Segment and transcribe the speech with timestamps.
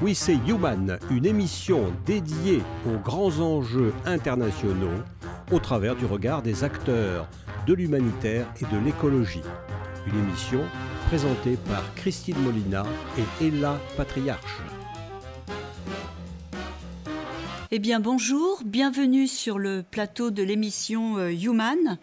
[0.00, 5.02] Oui, c'est Human, une émission dédiée aux grands enjeux internationaux
[5.50, 7.28] au travers du regard des acteurs
[7.66, 9.42] de l'humanitaire et de l'écologie.
[10.06, 10.60] Une émission
[11.08, 12.86] présentée par Christine Molina
[13.18, 14.60] et Ella Patriarche.
[17.72, 21.98] Eh bien bonjour, bienvenue sur le plateau de l'émission euh, Human.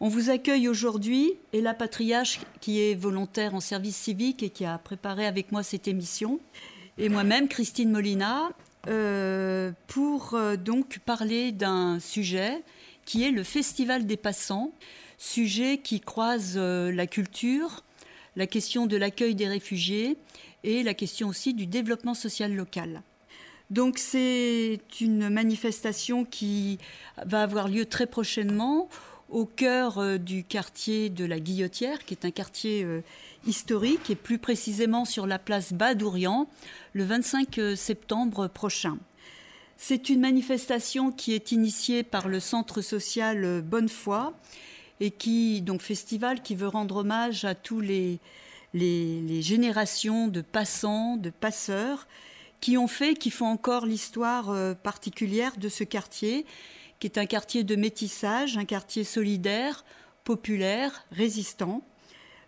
[0.00, 4.78] On vous accueille aujourd'hui, Ella Patriarche qui est volontaire en service civique et qui a
[4.78, 6.40] préparé avec moi cette émission
[6.98, 8.50] et moi-même, Christine Molina,
[8.88, 12.62] euh, pour euh, donc parler d'un sujet
[13.04, 14.72] qui est le Festival des Passants,
[15.18, 17.84] sujet qui croise euh, la culture,
[18.36, 20.16] la question de l'accueil des réfugiés
[20.64, 23.02] et la question aussi du développement social local.
[23.70, 26.78] Donc c'est une manifestation qui
[27.24, 28.88] va avoir lieu très prochainement
[29.30, 32.86] au cœur du quartier de la Guillotière, qui est un quartier
[33.46, 36.48] historique, et plus précisément sur la place Badourian,
[36.92, 38.98] le 25 euh, septembre prochain.
[39.76, 44.32] C'est une manifestation qui est initiée par le centre social euh, Bonnefoy
[45.00, 48.18] et qui, donc festival qui veut rendre hommage à tous les,
[48.74, 52.06] générations de passants, de passeurs
[52.60, 56.44] qui ont fait, qui font encore l'histoire euh, particulière de ce quartier,
[57.00, 59.84] qui est un quartier de métissage, un quartier solidaire,
[60.22, 61.82] populaire, résistant.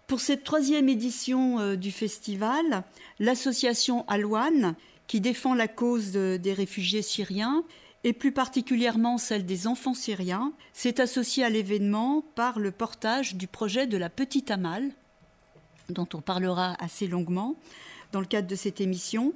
[0.07, 2.85] Pour cette troisième édition euh, du festival,
[3.19, 7.65] l'association Alouane, qui défend la cause des réfugiés syriens,
[8.05, 13.47] et plus particulièrement celle des enfants syriens, s'est associée à l'événement par le portage du
[13.47, 14.91] projet de la Petite Amal,
[15.89, 17.57] dont on parlera assez longuement
[18.13, 19.33] dans le cadre de cette émission.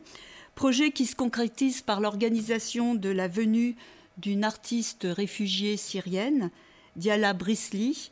[0.54, 3.76] Projet qui se concrétise par l'organisation de la venue
[4.16, 6.50] d'une artiste réfugiée syrienne,
[6.96, 8.10] Diala Brisli,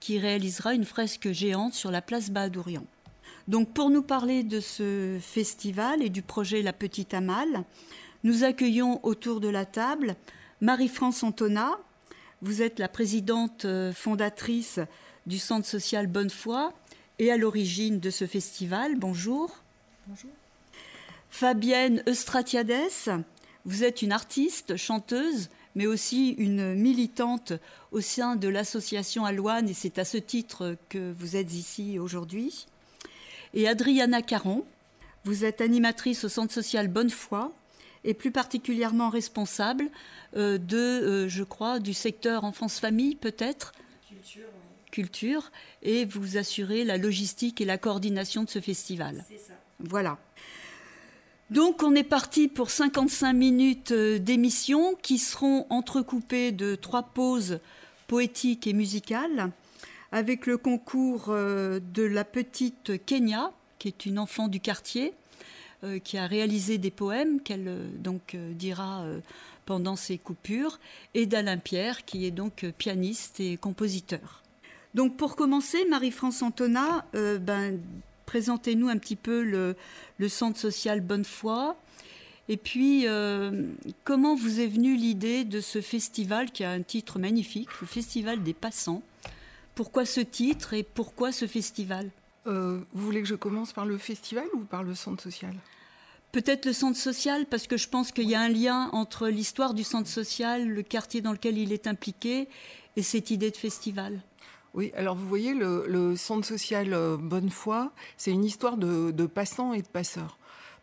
[0.00, 2.84] qui réalisera une fresque géante sur la place Bahadourian.
[3.48, 7.64] Donc pour nous parler de ce festival et du projet La Petite Amal,
[8.22, 10.16] nous accueillons autour de la table
[10.60, 11.78] Marie-France Antona.
[12.42, 14.80] Vous êtes la présidente euh, fondatrice
[15.26, 16.70] du Centre social Bonnefoy
[17.18, 18.96] et à l'origine de ce festival.
[18.96, 19.62] Bonjour.
[20.06, 20.30] Bonjour.
[21.30, 23.24] Fabienne Eustratiades,
[23.64, 27.52] vous êtes une artiste, chanteuse, mais aussi une militante
[27.90, 32.66] au sein de l'association Alouane, et c'est à ce titre que vous êtes ici aujourd'hui.
[33.54, 34.64] Et Adriana Caron,
[35.24, 37.50] vous êtes animatrice au Centre social Bonnefoy
[38.04, 39.88] et plus particulièrement responsable
[40.36, 43.72] euh, de, euh, je crois, du secteur enfance-famille peut-être?
[44.06, 44.48] Culture.
[44.90, 49.24] Culture, et vous assurez la logistique et la coordination de ce festival.
[49.28, 49.54] C'est ça.
[49.80, 50.18] Voilà.
[51.54, 57.60] Donc on est parti pour 55 minutes euh, d'émission qui seront entrecoupées de trois pauses
[58.08, 59.52] poétiques et musicales
[60.10, 65.12] avec le concours euh, de la petite Kenya, qui est une enfant du quartier,
[65.84, 69.06] euh, qui a réalisé des poèmes qu'elle donc dira
[69.64, 70.80] pendant ses coupures,
[71.14, 74.42] et d'Alain Pierre, qui est donc pianiste et compositeur.
[74.94, 77.78] Donc pour commencer, Marie-France Antona, ben,
[78.34, 81.76] présentez-nous un petit peu le, centre social Bonnefoy.
[82.48, 83.70] Et puis, euh,
[84.02, 88.42] comment vous est venue l'idée de ce festival qui a un titre magnifique, le Festival
[88.42, 89.02] des Passants?
[89.76, 92.10] Pourquoi ce titre et pourquoi ce festival?
[92.48, 95.54] Euh, Vous voulez que je commence par le festival ou par le centre social?
[96.32, 99.74] Peut-être le centre social, parce que je pense qu'il y a un lien entre l'histoire
[99.74, 102.48] du centre social, le quartier dans lequel il est impliqué,
[102.96, 104.20] et cette idée de festival.
[104.74, 109.82] Oui, alors vous voyez, le, centre social euh, Bonnefoy, c'est une histoire de, passants et
[109.82, 110.36] de passeurs.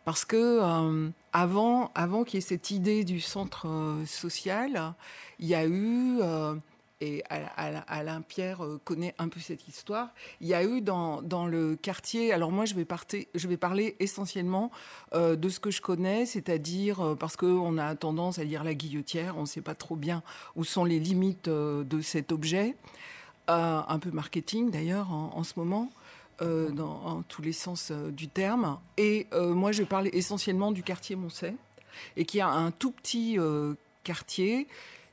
[0.06, 4.94] Parce que euh, avant, avant qu'il y ait cette idée du centre euh, social,
[5.38, 6.20] il y a eu,
[7.02, 10.08] et Alain Pierre connaît un peu cette histoire,
[10.40, 12.86] il y a eu dans, le quartier, alors moi je vais,
[13.34, 14.70] je vais parler essentiellement
[15.12, 19.42] de ce que je connais, c'est-à-dire parce qu'on a tendance à dire la guillotière, on
[19.42, 20.22] ne sait pas trop bien
[20.54, 22.76] où sont les limites de cet objet.
[23.50, 25.90] Euh, un peu marketing d'ailleurs en, ce moment.
[26.40, 28.78] Euh, dans tous les sens euh, du terme.
[28.96, 31.54] Et moi, je parlais essentiellement du quartier Moncey,
[32.16, 33.38] et qui a un tout petit
[34.04, 34.66] quartier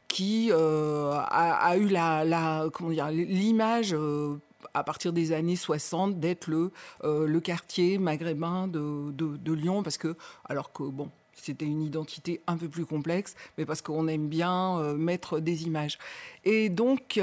[0.07, 3.95] qui a, eu la, comment dire l'image
[4.73, 6.71] à partir des années 60 d'être le
[7.03, 10.15] le quartier maghrébin de, de, de, Lyon parce que
[10.45, 14.81] alors que bon c'était une identité un peu plus complexe mais parce qu'on aime bien
[14.93, 15.97] mettre des images
[16.43, 17.19] et donc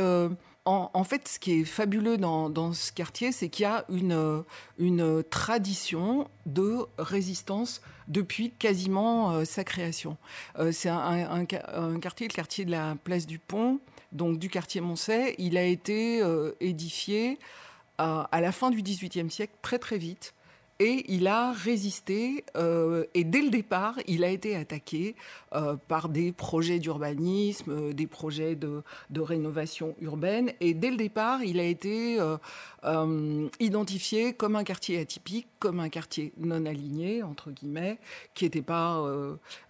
[0.66, 6.28] en, fait, ce qui est fabuleux dans, ce quartier, c'est qu'il y a une, tradition
[6.44, 10.16] de résistance depuis quasiment euh, sa création.
[10.58, 13.80] Euh, c'est un, quartier, le quartier de la place du Pont,
[14.12, 15.34] donc du quartier Moncey.
[15.38, 17.38] Il a été euh, édifié
[17.98, 20.34] à la fin du XVIIIe siècle, très très vite.
[20.78, 22.44] Et il a résisté.
[22.56, 25.14] Euh, et dès le départ, il a été attaqué
[25.54, 28.82] euh, par des projets d'urbanisme, euh, des projets de,
[29.16, 30.52] rénovation urbaine.
[30.60, 32.18] Et dès le départ, il a été
[33.58, 37.98] identifié comme un quartier atypique, comme un quartier non aligné, entre guillemets,
[38.34, 39.02] qui n'était pas,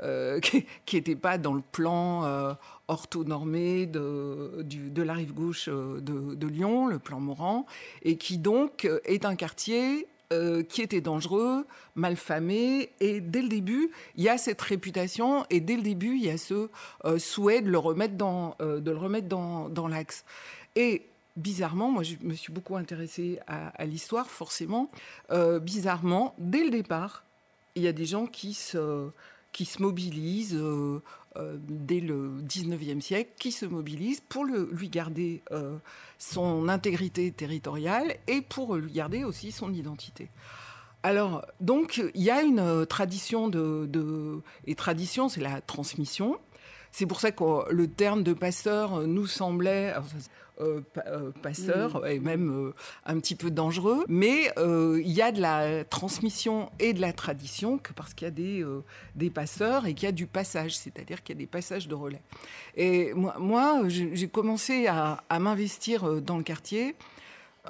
[0.86, 2.56] qui, pas dans le plan
[2.88, 7.66] orthonormé de, de la rive gauche de, de Lyon, le plan Morand,
[8.02, 12.90] et qui donc est un quartier euh, qui était dangereux, malfamé.
[13.00, 16.30] Et dès le début, il y a cette réputation et dès le début, il y
[16.30, 16.68] a ce
[17.04, 20.24] euh, souhait de le remettre dans, euh, dans, dans l'axe.
[20.74, 21.06] Et
[21.36, 24.90] bizarrement, moi je me suis beaucoup intéressée à, l'histoire, forcément.
[25.62, 27.24] bizarrement, dès le départ,
[27.74, 29.08] il y a des gens qui se,
[29.52, 30.60] qui se mobilisent
[31.36, 35.76] euh, dès le 19e siècle qui se mobilise pour lui garder euh,
[36.18, 40.28] son intégrité territoriale et pour lui garder aussi son identité.
[41.02, 46.38] Alors, donc, il y a une tradition de et tradition, c'est la transmission.
[46.98, 50.00] C'est pour ça que le terme de passeur nous semblait euh, euh,
[51.42, 52.06] passeur mm.
[52.06, 52.74] et même euh,
[53.04, 54.04] un petit peu dangereux.
[54.08, 58.28] Mais il y a de la transmission et de la tradition que parce qu'il y
[58.28, 58.64] a des,
[59.14, 61.94] des passeurs et qu'il y a du passage, c'est-à-dire qu'il y a des passages de
[61.94, 62.22] relais.
[62.76, 66.94] Et moi, moi j'ai commencé à, à m'investir dans le quartier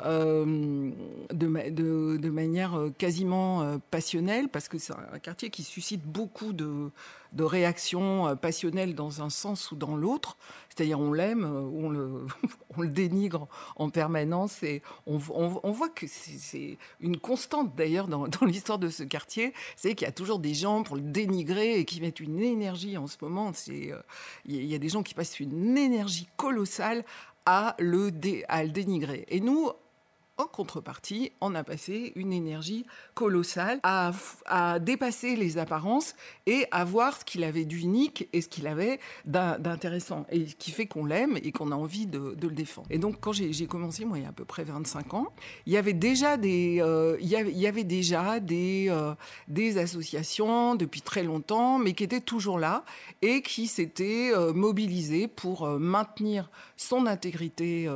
[0.05, 0.91] euh,
[1.33, 6.03] de, de, de, manière euh, quasiment euh, passionnelle, parce que c'est un quartier qui suscite
[6.05, 6.91] beaucoup de,
[7.37, 10.37] de, réactions passionnelles dans un sens ou dans l'autre.
[10.69, 12.27] C'est-à-dire on l'aime, on le,
[12.77, 18.79] on le dénigre en permanence, et on, voit que c'est une constante d'ailleurs dans, l'histoire
[18.79, 22.01] de ce quartier, c'est qu'il y a toujours des gens pour le dénigrer et qui
[22.01, 23.53] mettent une énergie en ce moment.
[23.69, 27.05] Il y a des gens qui passent une énergie colossale
[27.47, 29.25] à le, dé, à le dénigrer.
[29.29, 29.71] Et nous,
[30.39, 32.85] en contrepartie, on a passé une énergie
[33.15, 34.13] colossale à,
[34.81, 36.15] dépasser les apparences
[36.47, 40.27] et à voir ce qu'il avait d'unique et ce qu'il avait d'intéressant.
[40.31, 42.87] Et ce qui fait qu'on l'aime et qu'on a envie de, le défendre.
[42.91, 45.29] Et donc, quand j'ai commencé, moi, il y a à peu près 25 ans,
[45.65, 47.17] il y avait déjà des, euh,
[49.49, 52.85] euh, associations depuis très longtemps, mais qui étaient toujours là
[53.23, 57.89] et qui s'étaient euh, mobilisées pour maintenir son intégrité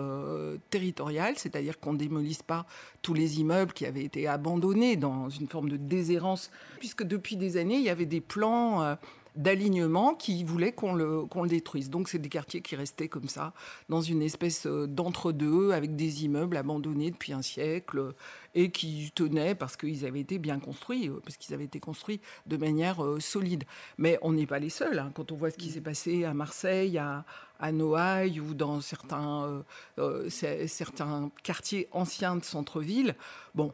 [0.71, 2.67] territoriale, c'est-à-dire qu'on démolit pas
[3.03, 7.57] tous les immeubles qui avaient été abandonnés dans une forme de déshérence, puisque depuis des
[7.57, 8.95] années, il y avait des plans euh,
[9.43, 11.91] d'alignement qui voulaient qu'on le, qu'on le détruise.
[11.91, 13.53] Donc c'est des quartiers qui restaient comme ça,
[13.89, 18.15] dans une espèce euh, d'entre-deux, avec des immeubles abandonnés depuis un siècle,
[18.55, 22.21] et qui tenaient parce qu'ils avaient été bien construits, euh, parce qu'ils avaient été construits
[22.47, 23.65] de manière solide.
[23.99, 24.99] Mais on n'est pas les seuls.
[24.99, 25.11] Hein.
[25.15, 27.25] Quand on voit ce qui s'est passé à Marseille, à,
[27.61, 29.63] à Noailles ou dans certains, euh,
[29.99, 33.15] euh, certains quartiers anciens de centre-ville.
[33.55, 33.73] Bon,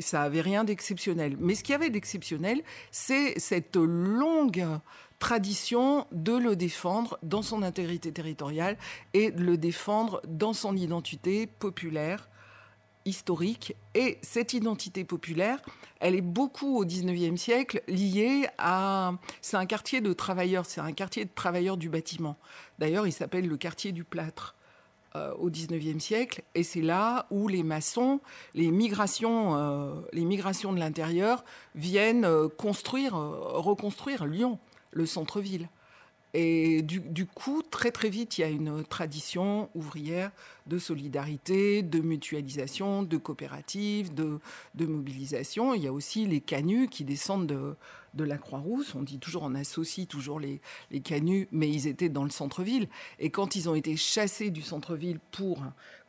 [0.00, 1.36] ça avait rien d'exceptionnel.
[1.40, 4.66] Mais ce qu'il y avait d'exceptionnel, c'est cette longue
[5.18, 8.76] tradition de le défendre dans son intégrité territoriale
[9.14, 12.28] et de le défendre dans son identité populaire
[13.04, 13.76] historique.
[13.94, 15.60] Et cette identité populaire,
[16.00, 19.14] elle est beaucoup au 19e siècle liée à...
[19.40, 22.36] C'est un quartier de travailleurs, c'est un quartier de travailleurs du bâtiment.
[22.78, 24.56] D'ailleurs, il s'appelle le quartier du plâtre
[25.14, 26.42] euh, au 19e siècle.
[26.54, 28.20] Et c'est là où les maçons,
[28.54, 31.44] les migrations, euh, les migrations de l'intérieur
[31.74, 34.58] viennent euh, construire, reconstruire Lyon,
[34.90, 35.68] le centre-ville.
[36.34, 40.30] Et du, coup, très très vite, il y a une tradition ouvrière
[40.66, 44.40] de solidarité, de mutualisation, de coopérative, de,
[44.78, 45.74] mobilisation.
[45.74, 48.94] Il y a aussi les canuts qui descendent de, la Croix-Rousse.
[48.94, 52.88] On dit toujours, on associe toujours les, les canuts, mais ils étaient dans le centre-ville.
[53.18, 55.62] Et quand ils ont été chassés du centre-ville pour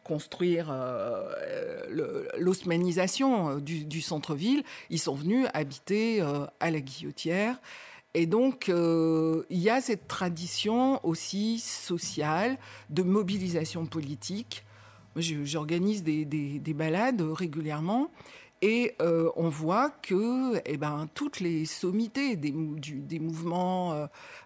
[0.06, 7.60] construire euh, l'osmanisation du, du centre-ville, ils sont venus habiter euh, à la Guillotière.
[8.14, 12.58] Et donc, euh, il y a cette tradition aussi sociale
[12.90, 14.64] de mobilisation politique.
[15.16, 18.10] J'organise des, des, balades régulièrement
[18.62, 22.52] et euh, on voit que eh ben, toutes les sommités des,
[23.20, 23.94] mouvements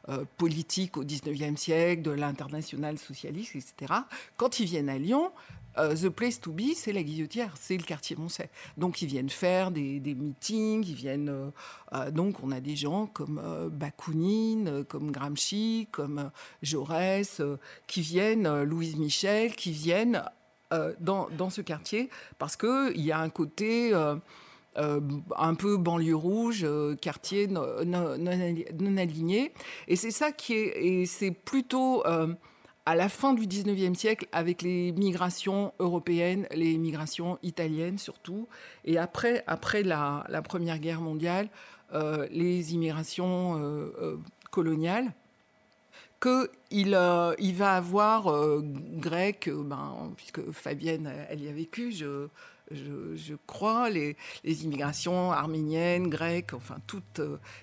[0.10, 3.94] euh, politiques au 19e siècle, de l'international socialiste, etc.,
[4.36, 5.32] quand ils viennent à Lyon,
[5.78, 8.50] euh, the place to be, c'est la Guillotière, c'est le quartier Moncey.
[8.78, 11.30] Donc ils viennent faire des, meetings, ils viennent.
[11.30, 11.50] Euh,
[11.94, 13.42] euh, donc on a des gens comme
[13.72, 16.32] Bakounine, comme Gramsci, comme
[16.62, 17.42] Jaurès,
[17.86, 20.24] qui viennent, Louise Michel, qui viennent
[21.00, 23.94] dans, dans, ce quartier parce qu'il y a un côté.
[24.76, 26.68] un peu banlieue rouge,
[27.02, 27.64] quartier non,
[28.98, 29.54] aligné.
[29.88, 32.04] Et c'est ça qui est, et c'est plutôt
[32.88, 38.48] à la fin du 19e siècle avec les migrations européennes, les migrations italiennes surtout,
[38.86, 41.50] et après, après la, Première Guerre mondiale,
[41.94, 44.16] euh, les immigrations euh, euh,
[44.52, 45.12] coloniales,
[46.22, 46.98] qu'il
[47.40, 48.34] il va avoir
[48.94, 52.28] grec, ben, puisque Fabienne, elle y a vécu, je,
[52.72, 57.22] je, crois, les, les, immigrations arméniennes, grecques, enfin toutes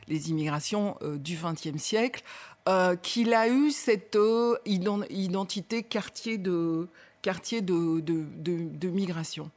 [0.08, 2.23] les immigrations du XXe siècle,
[2.66, 6.88] euh, qu'il a eu cette euh, identité quartier de,
[7.20, 9.50] quartier de, de, migration.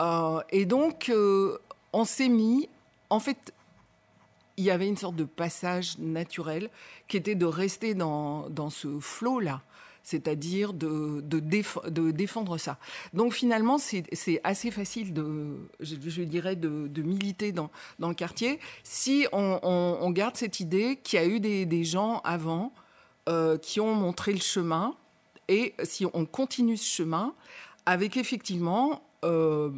[0.00, 1.12] Euh, et donc,
[1.92, 2.68] on s'est mis,
[3.08, 3.54] en fait,
[4.56, 6.70] il y avait une sorte de passage naturel
[7.06, 9.62] qui était de rester dans, dans ce flot-là
[10.04, 11.20] c'est-à-dire de,
[12.10, 12.78] défendre ça.
[13.12, 14.04] Donc finalement, c'est
[14.44, 21.00] assez facile, de, je, dirais, de, militer dans, le quartier si on, garde cette idée
[21.02, 22.72] qu'il y a eu des, gens avant
[23.28, 24.94] euh, qui ont montré le chemin
[25.48, 27.34] et si on continue ce chemin
[27.86, 29.70] avec effectivement euh,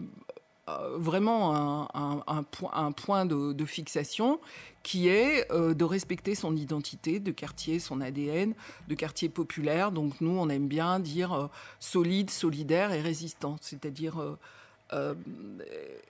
[0.97, 4.41] vraiment un, point, de, fixation
[4.83, 8.55] qui est euh, de respecter son identité de quartier, son ADN,
[8.89, 9.93] de quartier populaire.
[9.93, 11.47] Donc nous, on aime bien dire euh,
[11.81, 14.17] solide, solidaire et résistant, c'est-à-dire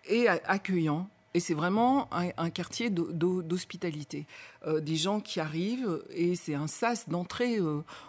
[0.09, 1.09] et accueillant.
[1.33, 4.27] Et c'est vraiment un, quartier d'hospitalité.
[4.67, 7.59] des gens qui arrivent, et c'est un sas d'entrée.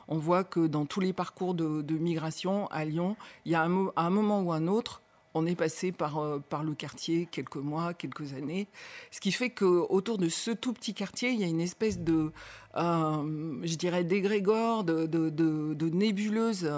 [0.08, 4.10] on voit que dans tous les parcours de, migration à Lyon, il y a un
[4.10, 5.02] moment ou un autre,
[5.38, 8.68] on est passé par, euh, par le quartier quelques mois, quelques années.
[9.12, 12.32] Ce qui fait qu'autour de ce tout petit quartier, il y a une espèce de,
[12.76, 16.70] euh, je dirais, d'égrégore, de, de, nébuleuse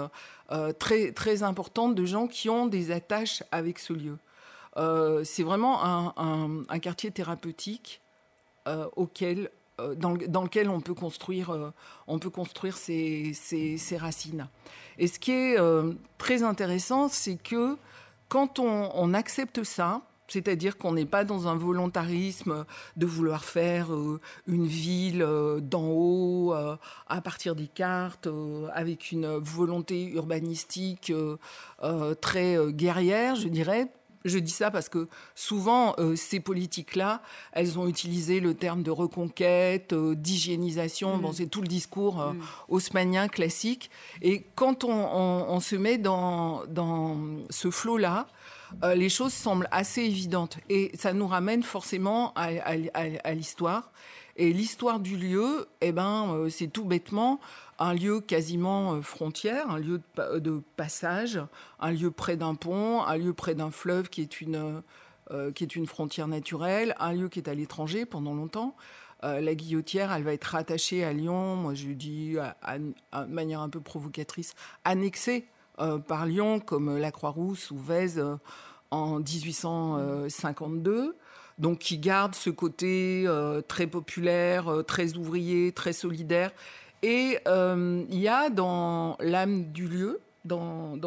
[0.52, 4.18] euh, très, très importante de gens qui ont des attaches avec ce lieu.
[5.24, 5.82] c'est vraiment
[6.16, 8.00] un, quartier thérapeutique
[8.96, 9.50] auquel
[9.96, 11.72] dans, lequel on peut construire,
[12.06, 14.48] on peut construire ses, ses, racines.
[14.98, 15.56] Et ce qui est
[16.18, 17.76] très intéressant, c'est que
[18.30, 22.64] quand on, accepte ça, c'est-à-dire qu'on n'est pas dans un volontarisme
[22.96, 26.76] de vouloir faire euh, une ville euh, d'en haut euh,
[27.08, 28.28] à partir des cartes,
[28.72, 31.12] avec une volonté urbanistique
[32.20, 33.88] très guerrière, je dirais.
[34.24, 37.22] Je dis ça parce que souvent, ces politiques-là,
[37.52, 41.18] elles ont utilisé le terme de reconquête, d'hygiénisation.
[41.18, 41.34] Bon, mm.
[41.34, 42.40] c'est tout le discours mm.
[42.68, 43.90] haussmanien classique.
[44.20, 47.18] Et quand on, se met dans, dans
[47.50, 48.26] ce flot-là,
[48.84, 50.58] euh, les choses semblent assez évidentes.
[50.68, 53.92] Et ça nous ramène forcément à, l'histoire.
[54.36, 57.40] Et l'histoire du lieu, eh ben, euh, c'est tout bêtement
[57.80, 61.40] un lieu quasiment euh, frontière, un lieu de, passage,
[61.80, 64.82] un lieu près d'un pont, un lieu près d'un fleuve qui est une,
[65.54, 68.74] qui est une frontière naturelle, un lieu qui est à l'étranger pendant longtemps.
[69.22, 73.80] la guillotière, elle va être rattachée à Lyon, moi je dis de manière un peu
[73.80, 75.46] provocatrice, annexée
[75.80, 78.36] euh, par Lyon, comme la Croix-Rousse ou Vèze euh,
[78.90, 81.16] en 1852
[81.58, 86.52] donc qui garde ce côté euh, très populaire, très ouvrier, très solidaire.
[87.02, 90.98] Et il y a dans l'âme du lieu, dans,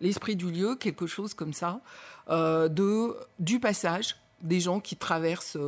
[0.00, 1.80] l'esprit du lieu, quelque chose comme ça,
[2.28, 5.58] de, du passage des gens qui traversent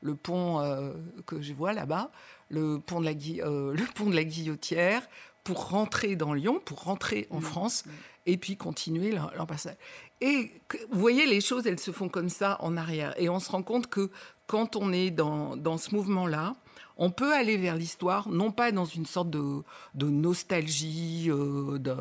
[0.00, 0.92] le pont
[1.26, 2.10] que je vois là-bas,
[2.48, 5.02] le, pont de la, le pont de la Guillotière,
[5.44, 7.42] pour rentrer dans Lyon, pour rentrer en mmh.
[7.42, 7.90] France, mmh.
[8.26, 9.76] et puis continuer leur, passage.
[10.22, 10.50] Et
[10.90, 13.14] vous voyez, les choses, elles se font comme ça en arrière.
[13.18, 14.10] Et on se rend compte que
[14.46, 16.54] quand on est dans, dans ce mouvement-là,
[16.96, 21.94] on peut aller vers l'histoire, non pas dans une sorte de, nostalgie euh, de,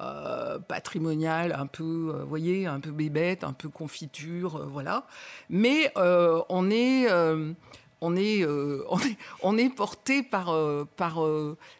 [0.00, 5.06] euh, patrimoniale, un peu, euh, voyez, un peu bébête, un peu confiture, voilà.
[5.48, 5.92] Mais
[6.50, 7.06] on est
[9.74, 10.54] porté par,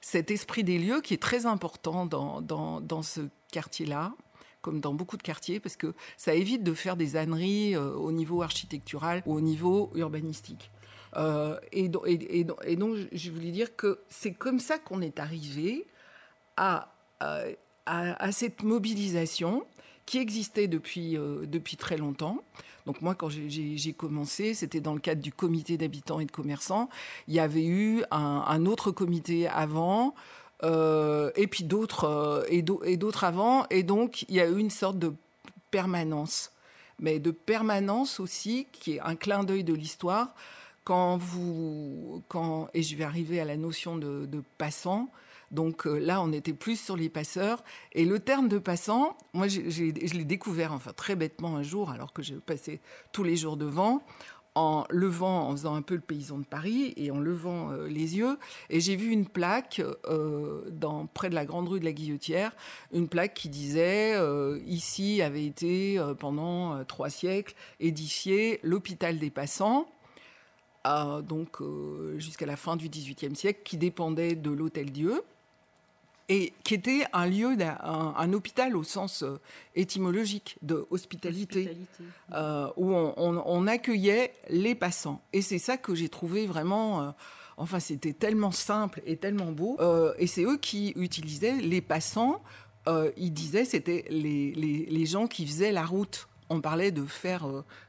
[0.00, 3.20] cet esprit des lieux qui est très important dans, dans, ce
[3.52, 4.14] quartier-là,
[4.62, 8.42] comme dans beaucoup de quartiers, parce que ça évite de faire des âneries au niveau
[8.42, 10.70] architectural ou au niveau urbanistique.
[11.16, 15.86] Et, et, donc, je voulais dire que c'est comme ça qu'on est arrivé
[16.56, 19.64] à, à, cette mobilisation
[20.06, 22.42] qui existait depuis, depuis très longtemps
[22.88, 26.88] donc moi, quand j'ai commencé, c'était dans le cadre du comité d'habitants et de commerçants.
[27.26, 30.14] Il y avait eu un, autre comité avant.
[30.64, 34.70] Euh, et puis d'autres euh, et d'autres avant et donc il y a eu une
[34.70, 35.14] sorte de
[35.70, 36.50] permanence
[36.98, 40.34] mais de permanence aussi qui est un clin d'œil de l'histoire
[40.88, 45.10] quand vous quand et je vais arriver à la notion de, de passant
[45.50, 47.62] donc euh, là, on était plus sur les passeurs.
[47.92, 52.12] Et le terme de passant, moi, je l'ai découvert, enfin très bêtement un jour, alors
[52.12, 52.80] que j'ai passé
[53.12, 54.02] tous les jours devant,
[54.54, 58.18] en levant, en faisant un peu le paysan de Paris et en levant euh, les
[58.18, 58.38] yeux.
[58.68, 62.54] Et j'ai vu une plaque euh, dans, près de la grande rue de la Guillotière,
[62.92, 64.16] une plaque qui disait
[64.66, 69.86] ici avait été pendant trois siècles édifié l'hôpital des passants.
[70.84, 71.58] Donc
[72.16, 75.22] jusqu'à la fin du XVIIIe siècle, qui dépendait de l'Hôtel Dieu
[76.28, 79.40] et qui était un lieu, un, hôpital au sens euh,
[79.74, 81.76] étymologique de hospitalité,
[82.34, 85.22] euh, où on, accueillait les passants.
[85.32, 87.02] Et c'est ça que j'ai trouvé vraiment.
[87.02, 87.10] Euh,
[87.56, 89.78] enfin, c'était tellement simple et tellement beau.
[90.18, 92.42] et c'est eux qui utilisaient les passants.
[93.16, 96.27] ils disaient c'était les, les, les, gens qui faisaient la route.
[96.50, 97.46] On parlait de faire,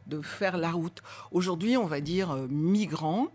[0.07, 1.01] de faire la route.
[1.31, 3.29] Aujourd'hui, on va dire migrants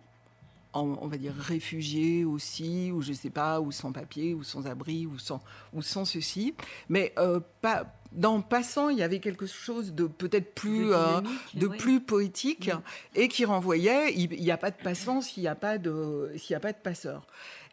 [0.75, 5.07] on va dire réfugiés aussi, ou je sais pas, ou sans papier, ou sans abri,
[5.07, 5.41] ou sans,
[5.73, 6.55] ou sans ceci.
[6.89, 11.69] Mais euh, pas, dans passant, il y avait quelque chose de peut-être plus, de, euh,
[11.79, 12.71] plus poétique
[13.15, 16.57] et qui renvoyait il n'y a pas de passant s'il n'y a pas de s'il
[16.57, 17.27] a pas de passeur.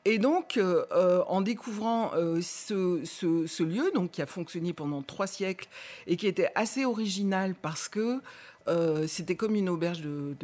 [0.03, 5.67] Et donc, euh, en découvrant ce, ce, lieu, donc qui a fonctionné pendant trois siècles
[6.07, 8.19] et qui était assez original parce que
[8.67, 10.35] euh, c'était comme une auberge de,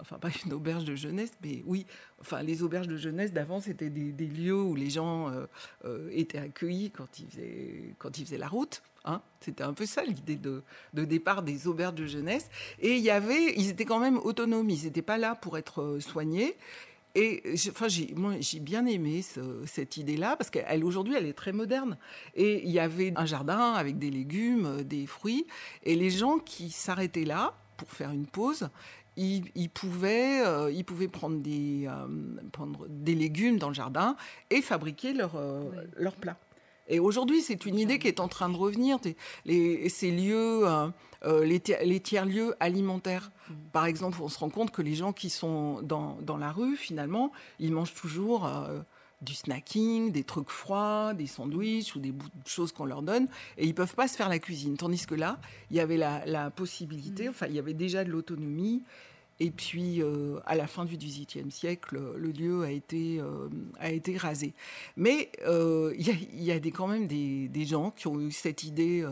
[0.00, 1.86] enfin pas une auberge de jeunesse, mais oui,
[2.20, 5.46] enfin les auberges de jeunesse d'avant c'était des, lieux où les gens euh,
[5.84, 8.82] euh, étaient accueillis quand ils faisaient quand ils faisaient la route.
[9.04, 9.20] Hein.
[9.40, 12.48] C'était un peu ça l'idée de, départ des auberges de jeunesse.
[12.80, 15.98] Et il y avait, ils étaient quand même autonomes, ils n'étaient pas là pour être
[16.00, 16.56] soignés.
[17.18, 19.24] Et enfin, j'ai, moi, j'ai bien aimé
[19.64, 21.96] cette idée-là parce qu'elle aujourd'hui, elle est très moderne.
[22.34, 25.46] Et il y avait un jardin avec des légumes, des fruits,
[25.82, 28.68] et les gens qui s'arrêtaient là, pour faire une pause,
[29.16, 32.06] ils, pouvaient, euh, ils pouvaient prendre, des, euh,
[32.52, 34.16] prendre des légumes dans le jardin
[34.50, 36.36] et fabriquer leur, euh, leur plat.
[36.88, 38.98] Et aujourd'hui, c'est une idée qui est en train de revenir.
[39.44, 40.64] Les, ces lieux,
[41.24, 43.30] les, les tiers-lieux alimentaires.
[43.48, 43.54] Mm.
[43.72, 46.76] Par exemple, on se rend compte que les gens qui sont dans, dans la rue,
[46.76, 48.48] finalement, ils mangent toujours
[49.22, 52.14] du snacking, des trucs froids, des sandwichs ou des
[52.44, 54.76] choses qu'on leur donne, et ils peuvent pas se faire la cuisine.
[54.76, 55.40] Tandis que là,
[55.70, 57.30] il y avait la, possibilité, mm.
[57.30, 58.82] enfin, il y avait déjà de l'autonomie.
[59.38, 63.90] Et puis, euh, à la fin du XVIIIe siècle, le lieu a été, euh, a
[63.90, 64.54] été rasé.
[64.96, 69.06] Mais euh, il y, a, des, quand même des, gens qui ont eu cette idée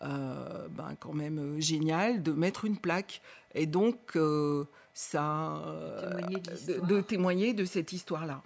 [0.00, 3.20] ben, quand même géniale de mettre une plaque.
[3.54, 4.16] Et donc,
[4.94, 5.62] ça,
[6.88, 8.42] de, témoigner de cette histoire-là.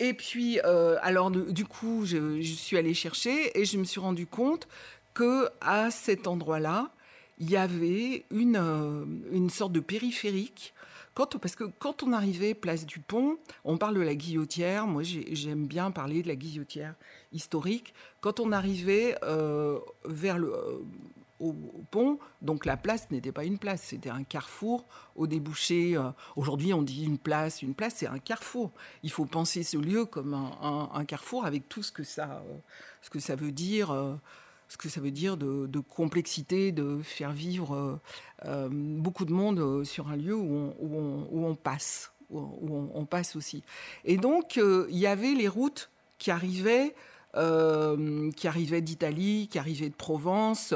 [0.00, 4.66] Et puis, alors du coup, je, suis allée chercher et je me suis rendu compte
[5.14, 6.90] que à cet endroit-là,
[7.38, 10.74] il y avait une, euh, une sorte de périphérique.
[11.14, 14.86] Quand, parce que quand on arrivait place du Pont, on parle de la guillotière.
[14.86, 16.94] Moi, j'aime bien parler de la guillotière
[17.32, 17.94] historique.
[18.20, 20.52] Quand on arrivait euh, vers le,
[21.40, 21.54] au,
[21.90, 22.18] pont.
[22.42, 25.96] Donc la place n'était pas une place, c'était un carrefour au débouché.
[25.96, 28.72] Euh, aujourd'hui, on dit une place, une place, c'est un carrefour.
[29.02, 32.56] Il faut penser ce lieu comme un, carrefour avec tout ce que ça, euh,
[33.02, 33.94] ce que ça veut dire.
[34.66, 38.00] Euh, ce que ça veut dire de, complexité, de faire vivre
[38.70, 40.74] beaucoup de monde sur un lieu où
[41.32, 43.62] on, passe, où on, passe aussi.
[44.04, 46.94] Et donc, il y avait les routes qui arrivaient
[47.36, 50.72] euh, qui arrivaient d'Italie, qui arrivaient de Provence,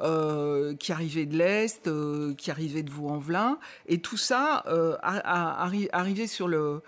[0.00, 3.58] euh, qui arrivaient de l'Est, euh, qui arrivaient de Vaux-en-Velin.
[3.86, 4.64] Et tout ça
[5.02, 6.82] arrivait sur le,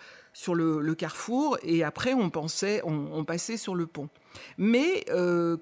[0.94, 4.08] carrefour et après on, passait sur le pont.
[4.58, 5.04] Mais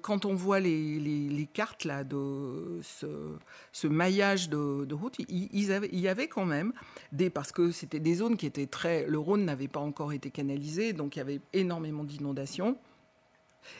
[0.01, 6.27] quand on voit les, cartes là, de ce, maillage de, route, il, il y avait
[6.27, 6.73] quand même
[7.11, 7.29] des.
[7.29, 9.05] Parce que c'était des zones qui étaient très.
[9.05, 12.77] Le Rhône n'avait pas encore été canalisé, donc il y avait énormément d'inondations.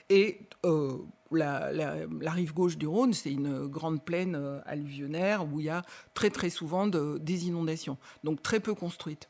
[0.09, 0.97] Et euh,
[1.31, 5.83] la, rive gauche du Rhône, c'est une grande plaine euh, alluvionnaire où il y a
[6.13, 9.29] très très souvent des inondations, donc très peu construite.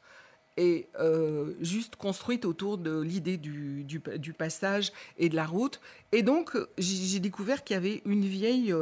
[0.60, 5.80] Et euh, juste construite autour de l'idée du, passage et de la route.
[6.12, 8.76] Et donc, j'ai découvert qu'il y avait une vieille,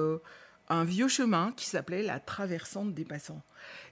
[0.69, 3.43] un vieux chemin qui s'appelait la traversante des passants.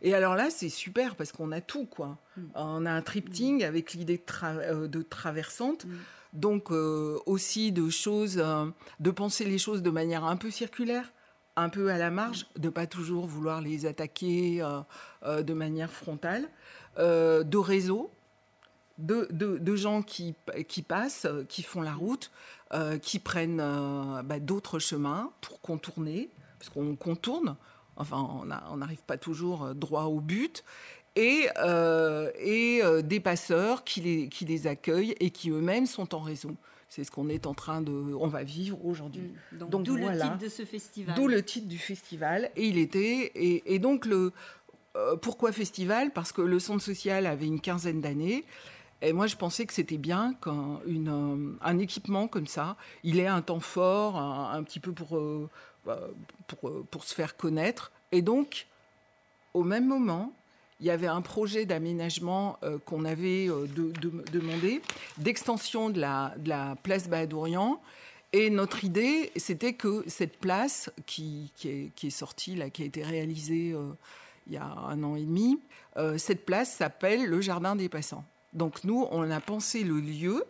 [0.01, 2.17] Et alors là, c'est super parce qu'on a tout, quoi.
[2.37, 2.41] Mm.
[2.55, 5.85] On a un triptyque avec l'idée de, traversante.
[5.85, 5.93] Mm
[6.35, 8.65] donc euh, aussi de choses, euh,
[8.99, 11.11] de penser les choses de manière un peu circulaire,
[11.55, 14.61] un peu à la marge, de pas toujours vouloir les attaquer
[15.25, 16.47] euh, de manière frontale,
[16.97, 18.11] de réseaux,
[18.97, 20.35] de, gens qui,
[20.67, 22.31] qui, passent, qui font la route,
[23.01, 23.57] qui prennent
[24.23, 26.29] bah, d'autres chemins pour contourner,
[26.59, 27.55] parce qu'on contourne,
[27.97, 30.63] enfin on n'arrive pas toujours droit au but,
[31.15, 36.13] et, euh, et euh, des passeurs qui les, qui les accueillent et qui eux-mêmes sont
[36.13, 36.55] en réseau.
[36.89, 39.33] C'est ce qu'on est en train de, on va vivre aujourd'hui.
[39.51, 39.57] Mm.
[39.57, 41.15] donc, d'où le titre de ce festival.
[41.15, 42.51] D'où le titre du festival.
[42.55, 44.33] Et il était, et, et donc le,
[45.21, 46.11] pourquoi festival?
[46.11, 48.45] Parce que le centre social avait une quinzaine d'années.
[49.01, 50.79] Et moi, je pensais que c'était bien qu'un
[51.61, 55.19] un équipement comme ça, il ait un temps fort, un, petit peu pour,
[55.85, 55.99] bah,
[56.89, 57.91] pour, se faire connaître.
[58.11, 58.67] Et donc,
[59.53, 60.33] au même moment,
[60.79, 63.65] il y avait un projet d'aménagement euh, qu'on avait euh,
[64.31, 64.81] demandé,
[65.17, 67.81] d'extension de la, de la place Bahadourian.
[68.33, 72.85] Et notre idée, c'était que cette place qui, est, qui, est, sortie, là, qui a
[72.85, 73.93] été réalisée euh,
[74.47, 75.59] il y a un an et demi,
[76.17, 78.25] cette place s'appelle le Jardin des Passants.
[78.53, 80.43] Donc nous, on a pensé le lieu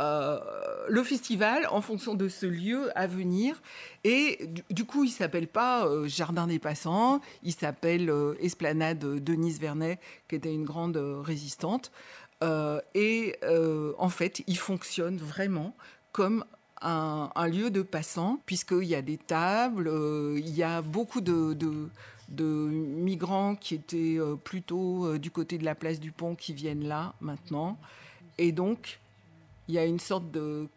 [0.00, 0.40] euh,
[0.88, 3.62] le festival en fonction de ce lieu à venir.
[4.02, 9.60] Et du, coup, il s'appelle pas euh, Jardin des Passants, il s'appelle euh, Esplanade Denise
[9.60, 11.92] Vernet, qui était une grande résistante.
[12.94, 13.36] et
[13.98, 15.74] en fait, il fonctionne vraiment
[16.12, 16.44] comme
[16.82, 19.90] un, lieu de passants, puisqu'il y a des tables,
[20.36, 21.88] il y a beaucoup de
[22.30, 27.78] migrants qui étaient plutôt du côté de la place du pont qui viennent là maintenant.
[28.38, 29.00] Et donc,
[29.68, 30.68] il y a une sorte de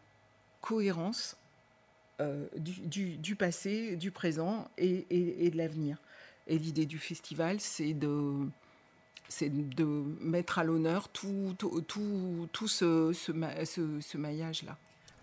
[0.61, 1.37] cohérence
[2.19, 5.97] euh, du, passé, du présent et, de l'avenir.
[6.47, 8.47] Et l'idée du festival, c'est de,
[9.27, 9.85] c'est de
[10.19, 11.83] mettre à l'honneur tout, tout,
[12.51, 14.77] tout, ce, ce, maillage-là.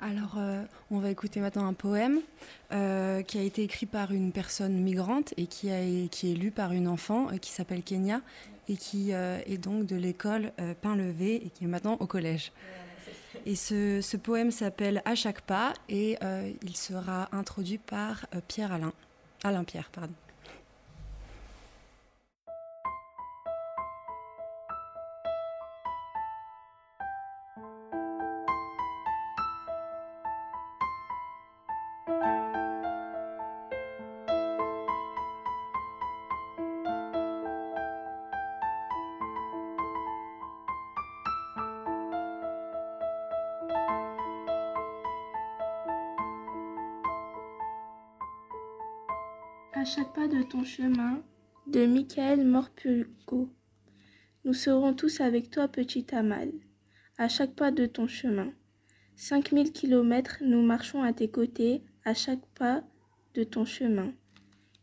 [0.06, 2.20] Alors, euh, on va écouter maintenant un poème
[2.72, 6.88] euh, qui a été écrit par une personne migrante et qui, est lu par une
[6.88, 8.20] enfant qui s'appelle Kenya
[8.68, 12.52] et qui est donc de l'école Pain-Levé et qui est maintenant au collège.
[13.46, 18.72] Et ce, poème s'appelle À chaque pas et euh, il sera introduit par euh, Pierre
[18.72, 18.92] Alain.
[19.42, 20.14] Alain Pierre, pardon.
[52.16, 52.46] Michael.
[54.44, 56.52] Nous serons tous avec toi, petit Amal,
[57.18, 58.52] à chaque pas de ton chemin.
[59.16, 62.84] Cinq mille kilomètres, nous marchons à tes côtés, à chaque pas
[63.34, 64.12] de ton chemin.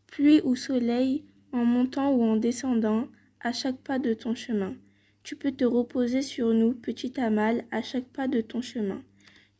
[0.08, 3.08] Pluie ou soleil, en montant ou en descendant,
[3.40, 4.74] à chaque pas de ton chemin.
[5.24, 9.04] Tu peux te reposer sur nous, petit Amal, à chaque pas de ton chemin.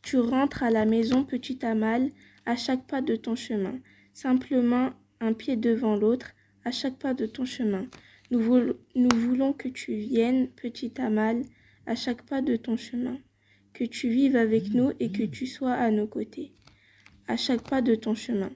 [0.02, 2.10] Tu rentres à la maison, petit Amal,
[2.46, 3.80] à chaque pas de ton chemin.
[4.14, 6.32] Simplement un pied devant l'autre,
[6.64, 7.88] à chaque pas de ton chemin.
[8.30, 11.44] Nous, voulons que tu viennes, petit Amal,
[11.86, 13.18] à chaque pas de ton chemin,
[13.74, 16.54] que tu vives avec nous et que tu sois à nos côtés,
[17.28, 18.52] à chaque pas de ton chemin.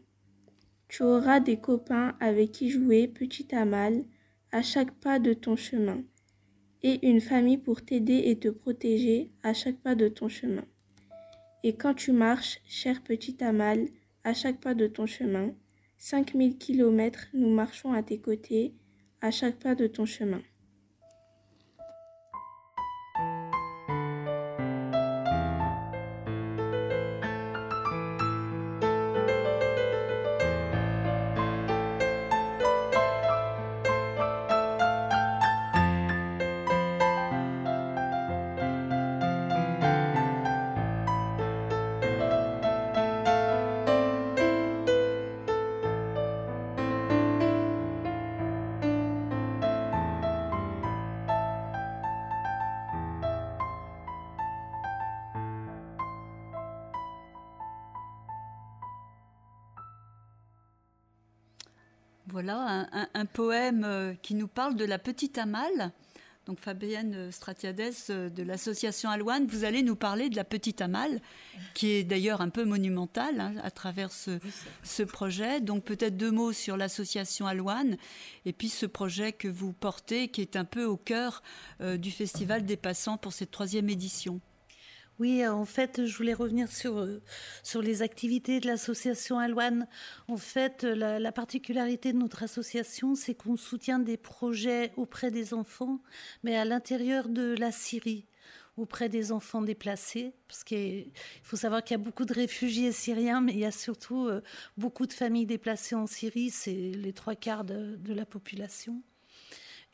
[0.88, 4.04] Tu auras des copains avec qui jouer, petit Amal,
[4.52, 6.04] à chaque pas de ton chemin,
[6.84, 10.64] et une famille pour t'aider et te protéger à chaque pas de ton chemin.
[11.64, 13.88] Et quand tu marches, cher petit Amal,
[14.24, 15.54] à chaque pas de ton chemin,
[15.98, 18.76] Cinq mille kilomètres, nous marchons à tes côtés,
[19.22, 20.42] à chaque pas de ton chemin.
[62.92, 65.92] Un, poème euh, qui nous parle de la petite Amal.
[66.46, 71.20] Donc Fabienne Stratiades euh, de l'association Alouane, vous allez nous parler de la petite Amal,
[71.74, 75.60] qui est d'ailleurs un peu monumentale hein, à travers ce, projet.
[75.60, 77.98] Donc peut-être deux mots sur l'association Alouane
[78.46, 81.42] et puis ce projet que vous portez, qui est un peu au cœur
[81.82, 84.40] euh, du Festival des Passants pour cette troisième édition.
[85.20, 87.22] Oui, euh, en fait, je voulais revenir sur, euh,
[87.64, 89.88] sur les activités de l'association Alouane.
[90.28, 95.54] En fait, la, la, particularité de notre association, c'est qu'on soutient des projets auprès des
[95.54, 96.02] enfants,
[96.44, 98.26] mais à l'intérieur de la Syrie
[98.78, 101.12] auprès des enfants déplacés, parce qu'il
[101.44, 104.42] faut savoir qu'il y a beaucoup de réfugiés syriens, mais il y a surtout euh,
[104.78, 109.02] beaucoup de familles déplacées en Syrie, c'est les trois quarts de la population.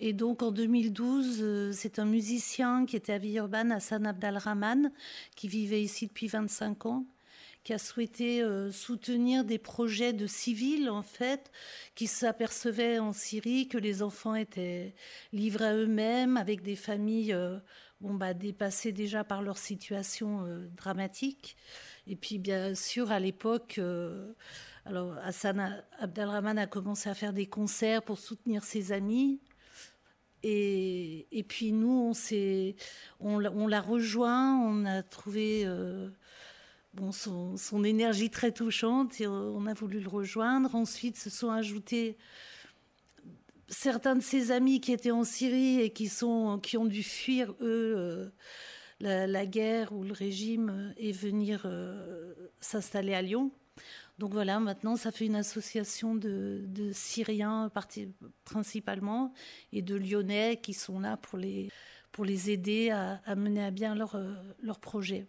[0.03, 4.91] Et donc en 2012, euh, c'est un musicien qui était à Villeurbanne, Hassan Abdalrahman,
[5.35, 7.05] qui vivait ici depuis 25 ans,
[7.63, 11.51] qui a souhaité euh, soutenir des projets de civils, en fait,
[11.93, 14.95] qui s'apercevaient en Syrie que les enfants étaient
[15.33, 17.59] livrés à eux-mêmes, avec des familles euh,
[17.99, 21.55] bah, dépassées déjà par leur situation dramatique.
[22.07, 23.79] Et puis, bien sûr, à l'époque,
[24.85, 29.39] alors Hassan Abdelrahman a commencé à faire des concerts pour soutenir ses amis.
[30.43, 32.13] Et, puis nous,
[33.19, 35.67] on, l'a rejoint, on a trouvé
[36.93, 40.75] bon, son, énergie très touchante et on a voulu le rejoindre.
[40.75, 42.17] Ensuite se sont ajoutés
[43.71, 48.30] certains de ses amis qui étaient en Syrie et qui, ont dû fuir, eux, euh,
[48.99, 53.51] la, la, guerre ou le régime et venir euh, s'installer à Lyon.
[54.21, 57.71] Donc voilà, maintenant, ça fait une association de, Syriens
[58.45, 59.34] principalement
[59.73, 61.71] et de Lyonnais qui sont là pour les,
[62.51, 64.31] aider à, mener à bien leur, euh,
[64.62, 65.25] leur projet.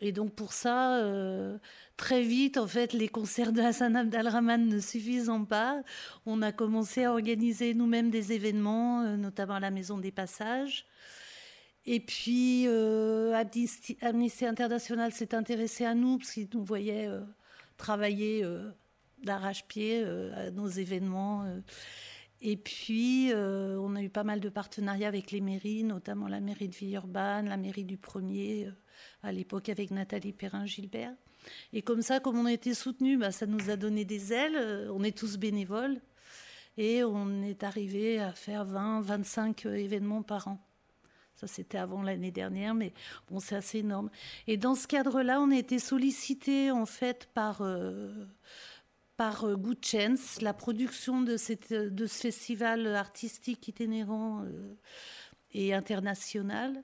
[0.00, 1.56] Et donc pour ça, euh,
[1.96, 5.80] très vite, en fait, les concerts de Hassan Abdelrahman ne suffisant pas,
[6.26, 10.84] on a commencé à organiser nous-mêmes des événements, euh, notamment à la Maison des Passages.
[11.86, 13.96] Et puis Amnesty,
[14.46, 17.08] International s'est intéressé à nous parce qu'ils nous voyaient
[17.80, 18.70] travailler euh,
[19.24, 21.44] d'arrache-pied euh, à nos événements.
[22.42, 26.68] Et puis, on a eu pas mal de partenariats avec les mairies, notamment la mairie
[26.68, 28.70] de Villeurbanne, la mairie du Premier
[29.22, 31.14] à l'époque avec Nathalie Perrin-Gilbert.
[31.72, 34.56] Et comme ça, comme on a été soutenus, bah, ça nous a donné des ailes.
[34.56, 36.00] Euh, on est tous bénévoles.
[36.76, 40.58] Et on est arrivé à faire 20, 25 événements par an.
[41.40, 42.92] Ça, c'était avant l'année dernière, mais
[43.30, 44.10] bon, c'est assez énorme.
[44.46, 48.26] Et dans ce cadre-là, on a été sollicité en fait par, euh,
[49.20, 51.54] euh, Good Chance, la production de, ce
[51.96, 54.74] festival artistique itinérant euh,
[55.52, 56.82] et international.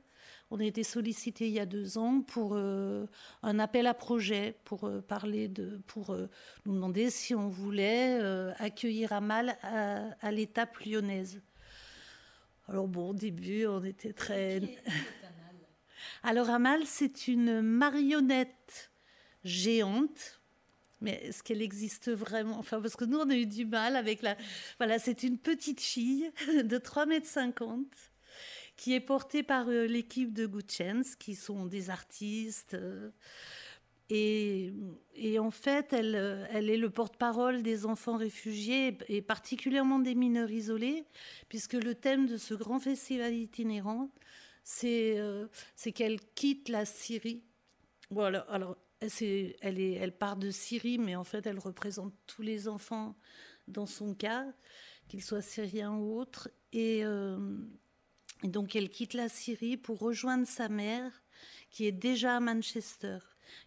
[0.50, 3.04] On a été sollicité il y a deux ans pour euh,
[3.42, 6.16] un appel à projet, pour parler de, pour
[6.64, 8.20] nous demander si on voulait
[8.58, 11.42] accueillir Amal à l'étape lyonnaise.
[12.68, 14.60] Alors bon, au début, on était très.
[16.22, 18.90] Alors Amal, c'est une marionnette
[19.44, 20.40] géante.
[21.00, 22.58] Mais est-ce qu'elle existe vraiment?
[22.58, 24.36] Enfin, parce que nous, on a eu du mal avec la.
[24.78, 26.30] Voilà, c'est une petite fille
[26.64, 27.32] de 3,50 mètres
[28.76, 32.76] qui est portée par euh, l'équipe de Chance, qui sont des artistes.
[34.08, 34.72] Et,
[35.38, 41.04] en fait, elle, est le porte-parole des enfants réfugiés et particulièrement des mineurs isolés,
[41.48, 44.10] puisque le thème de ce grand festival itinérant,
[44.62, 45.46] c'est euh,
[45.94, 47.42] qu'elle quitte la Syrie.
[48.10, 53.16] Voilà, alors, elle, part de Syrie, mais en fait, elle représente tous les enfants
[53.66, 54.46] dans son cas,
[55.08, 56.48] qu'ils soient syriens ou autres.
[56.72, 57.58] Et, euh,
[58.44, 61.22] et donc elle quitte la Syrie pour rejoindre sa mère
[61.70, 63.18] qui est déjà à Manchester.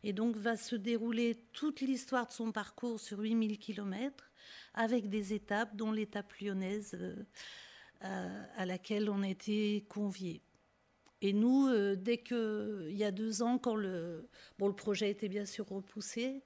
[0.03, 4.31] Et donc va se dérouler toute l'histoire de son parcours sur 8000 km
[4.73, 6.97] avec des étapes dont l'étape lyonnaise
[8.03, 10.41] euh, à laquelle on a été conviés.
[11.21, 15.09] Et nous, euh, dès que, il y a deux ans, quand le, bon, le projet
[15.09, 16.41] était bien sûr repoussé,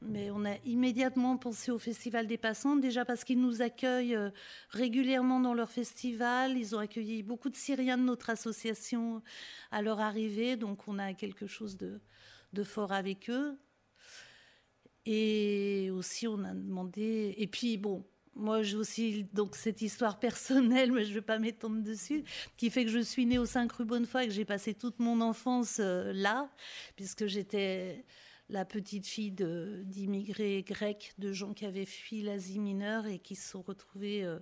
[0.00, 4.30] mais on a immédiatement pensé au Festival des Passants, déjà parce qu'ils nous accueillent euh,
[4.70, 6.56] régulièrement dans leur festival.
[6.56, 9.22] Ils ont accueilli beaucoup de Syriens de notre association
[9.70, 12.00] à leur arrivée, donc on a quelque chose de,
[12.52, 13.58] de fort avec eux.
[15.06, 17.34] Et aussi, on a demandé.
[17.38, 21.38] Et puis, bon, moi, j'ai aussi donc cette histoire personnelle, mais je ne vais pas
[21.38, 22.24] m'étendre dessus,
[22.56, 24.98] qui fait que je suis née au 5 rue Bonnefoy et que j'ai passé toute
[25.00, 26.50] mon enfance euh, là,
[26.96, 28.04] puisque j'étais
[28.48, 33.50] la petite fille d'immigrés grecs, de gens qui avaient fui l'Asie mineure et qui se
[33.50, 34.38] sont retrouvés euh,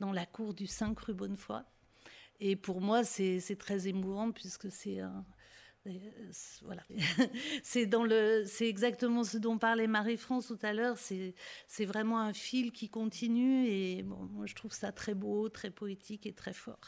[0.00, 1.62] dans la cour du 5 rue Bonnefoy.
[2.40, 5.24] Et pour moi, c'est très émouvant puisque c'est un.
[6.62, 6.82] Voilà,
[7.62, 10.96] c'est dans le, c'est exactement ce dont parlait Marie-France tout à l'heure.
[10.98, 11.34] C'est,
[11.66, 15.70] c'est vraiment un fil qui continue et bon, moi je trouve ça très beau, très
[15.70, 16.80] poétique et très fort.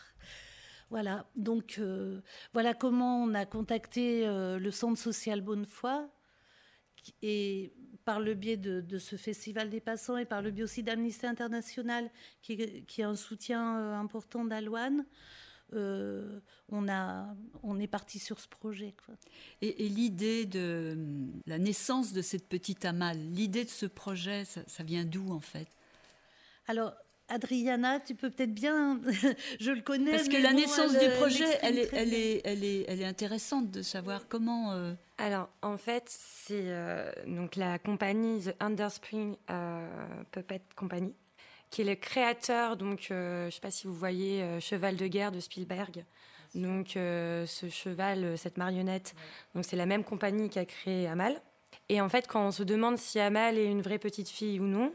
[0.90, 2.20] Voilà, donc euh,
[2.52, 6.08] voilà comment on a contacté euh, le centre social Bonnefoy
[7.22, 7.72] et
[8.04, 12.10] par le biais de, ce festival des passants et par le biais aussi d'Amnesty International,
[12.42, 15.04] qui, qui, a un soutien euh, important d'Alouane,
[15.74, 17.26] euh, on, a,
[17.62, 18.94] on est parti sur ce projet.
[19.04, 19.14] Quoi.
[19.60, 20.96] Et, et l'idée de
[21.46, 25.40] la naissance de cette petite Amal, l'idée de ce projet, ça, ça vient d'où en
[25.40, 25.68] fait?
[26.66, 26.94] Alors,
[27.28, 29.00] Adriana, tu peux peut-être bien,
[29.60, 30.10] je le connais.
[30.10, 33.00] Parce que la bon, naissance elle, du projet, elle est, elle, est, elle, est, elle
[33.00, 34.72] est intéressante de savoir comment.
[34.72, 34.92] Euh...
[35.18, 39.86] Alors, en fait, c'est euh, donc la compagnie The Underspring euh,
[40.32, 41.14] Puppet Company,
[41.70, 44.96] qui est le créateur, donc, euh, je ne sais pas si vous voyez euh, Cheval
[44.96, 46.04] de guerre de Spielberg.
[46.54, 49.16] Donc, euh, ce cheval, cette marionnette,
[49.56, 51.40] donc c'est la même compagnie qui a créé Amal.
[51.88, 54.64] Et en fait, quand on se demande si Amal est une vraie petite fille ou
[54.64, 54.94] non,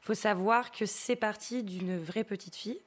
[0.00, 2.80] faut savoir que c'est parti d'une vraie petite fille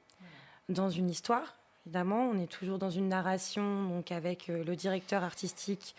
[0.68, 1.56] dans une histoire.
[1.86, 5.96] Évidemment, on est toujours dans une narration donc avec le directeur artistique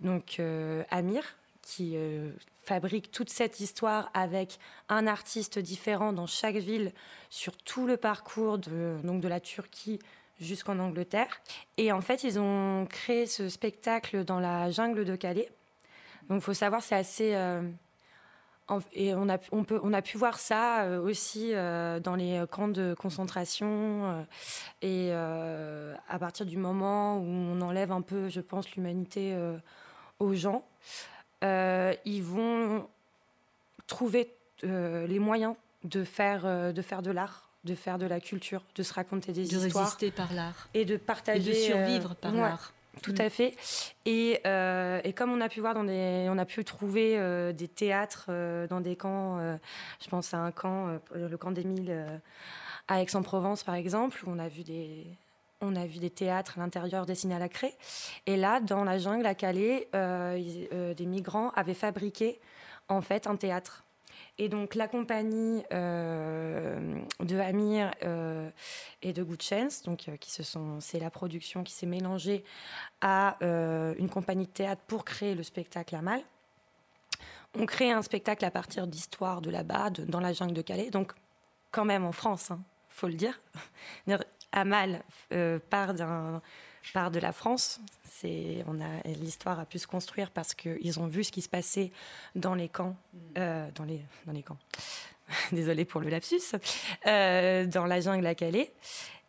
[0.00, 0.40] donc
[0.90, 1.22] Amir
[1.62, 1.96] qui
[2.64, 6.92] fabrique toute cette histoire avec un artiste différent dans chaque ville
[7.30, 9.98] sur tout le parcours de, donc de la Turquie
[10.40, 11.40] jusqu'en Angleterre.
[11.76, 15.50] Et en fait, ils ont créé ce spectacle dans la jungle de Calais.
[16.28, 17.34] Donc, il faut savoir, c'est assez.
[17.34, 17.62] Euh,
[18.92, 22.44] et on a, on, peut, on a pu voir ça euh, aussi euh, dans les
[22.50, 24.26] camps de concentration.
[24.80, 29.36] et à partir du moment où on enlève un peu, je pense, l'humanité
[30.18, 30.64] aux gens,
[31.42, 32.88] ils vont
[33.86, 38.82] trouver les moyens de faire, de, faire de l'art de faire de la culture, de
[38.82, 39.68] se raconter des histoires.
[39.68, 40.68] De résister par l'art.
[40.74, 41.50] Et de partager.
[41.50, 42.72] Et de survivre par l'art.
[43.00, 43.56] Tout à fait.
[44.04, 47.52] Et, euh, et, comme on a pu voir dans des, on a pu trouver euh,
[47.52, 49.38] des théâtres euh, dans des camps.
[50.00, 52.20] je pense à un camp, le camp d'Émile
[52.88, 55.06] à Aix-en-Provence par exemple, où on a vu des,
[55.62, 57.74] on a vu des théâtres à l'intérieur dessinés à la craie.
[58.26, 62.40] Et là, dans la jungle à Calais, des migrants avaient fabriqué
[62.88, 63.84] en fait un théâtre.
[64.38, 68.50] Et donc la compagnie euh, de Amir euh,
[69.02, 69.42] et de Good
[69.84, 72.44] donc euh, qui se sont, c'est la production qui s'est mélangée
[73.00, 76.22] à une compagnie de théâtre pour créer le spectacle Amal.
[77.58, 81.12] On crée un spectacle à partir d'histoires de là-bas, dans la jungle de Calais, donc
[81.70, 83.40] quand même en France, hein, faut le dire.
[84.52, 85.02] Amal
[85.70, 86.42] part d'un
[86.92, 87.80] part de la France.
[88.04, 91.48] C'est, on a, l'histoire a pu se construire parce qu'ils ont vu ce qui se
[91.48, 91.92] passait
[92.34, 93.18] dans les camps, mm.
[93.38, 94.58] euh, dans, les, dans les camps.
[95.52, 96.40] Désolée pour le lapsus,
[97.06, 98.72] euh, dans la jungle à Calais.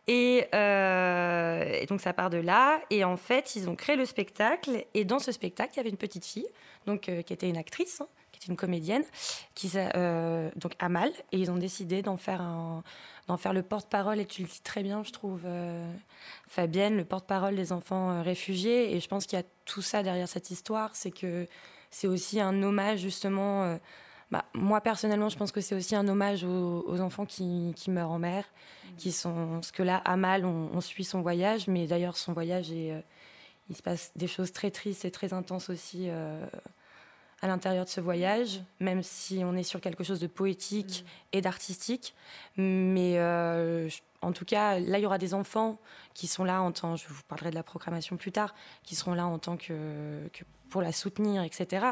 [0.10, 2.82] Euh, et, donc ça part de là.
[2.90, 4.86] Et en fait, ils ont créé le spectacle.
[4.94, 6.48] Et dans ce spectacle, il y avait une petite fille,
[6.86, 8.08] donc qui était une actrice, hein,
[8.48, 9.04] une comédienne,
[9.56, 9.72] qui
[10.56, 11.12] donc Amal.
[11.32, 12.84] Et ils ont décidé d'en faire un,
[13.28, 15.90] d'en faire le porte-parole, et tu le dis très bien, je trouve, euh,
[16.48, 18.96] Fabienne, le porte-parole des enfants euh, réfugiés.
[18.96, 21.48] Et je pense qu'il y a tout ça derrière cette histoire, c'est que
[21.90, 23.64] c'est aussi un hommage, justement.
[23.64, 23.78] Euh,
[24.32, 28.20] bah, moi, personnellement, je pense que c'est aussi un hommage aux, enfants qui, meurent en
[28.20, 28.46] mer,
[28.98, 29.62] qui sont.
[29.62, 33.04] ce que là, à Mal, on, suit son voyage, mais d'ailleurs, son voyage, est,
[33.70, 36.10] il se passe des choses très tristes et très intenses aussi
[37.44, 41.38] à l'intérieur de ce voyage, même si on est sur quelque chose de poétique mm.
[41.38, 42.16] et d'artistique.
[42.56, 43.90] Mais euh,
[44.22, 45.78] en tout cas, là, il y aura des enfants
[46.14, 49.14] qui sont là en tant, je vous parlerai de la programmation plus tard, qui seront
[49.14, 50.22] là en tant que,
[50.70, 51.86] pour la soutenir, etc.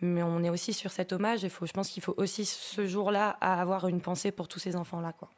[0.00, 1.42] Mais on est aussi sur cet hommage.
[1.42, 4.76] Il faut, je pense qu'il faut aussi ce jour-là avoir une pensée pour tous ces
[4.76, 5.28] enfants-là, quoi.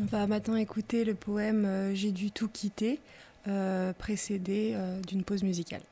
[0.00, 3.00] On va maintenant écouter le poème euh, J'ai dû tout quitter,
[3.46, 5.82] euh, précédé d'une pause musicale.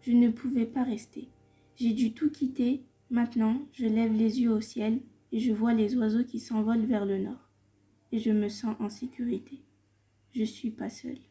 [0.00, 1.28] Je ne pouvais pas rester.
[1.76, 2.84] J'ai dû tout quitter.
[3.10, 5.00] Maintenant, je lève les yeux au ciel
[5.32, 7.50] et je vois les oiseaux qui s'envolent vers le nord.
[8.12, 9.62] Et je me sens en sécurité.
[10.32, 11.29] Je suis pas seule.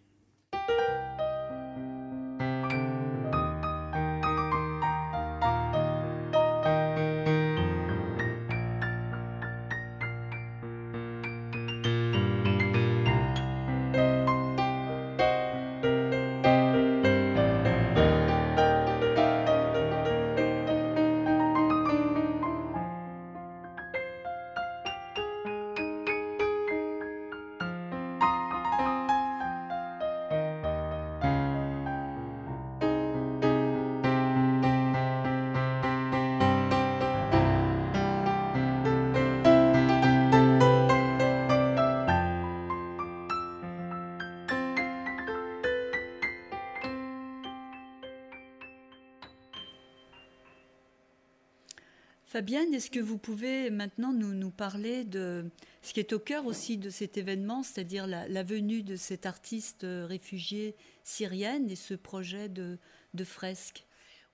[52.39, 55.43] Fabienne, est-ce que vous pouvez maintenant nous, parler de
[55.81, 59.85] ce qui est au cœur aussi de cet événement, c'est-à-dire la, venue de cette artiste
[59.85, 60.73] réfugiée
[61.03, 62.77] syrienne et ce projet de,
[63.25, 63.85] fresque?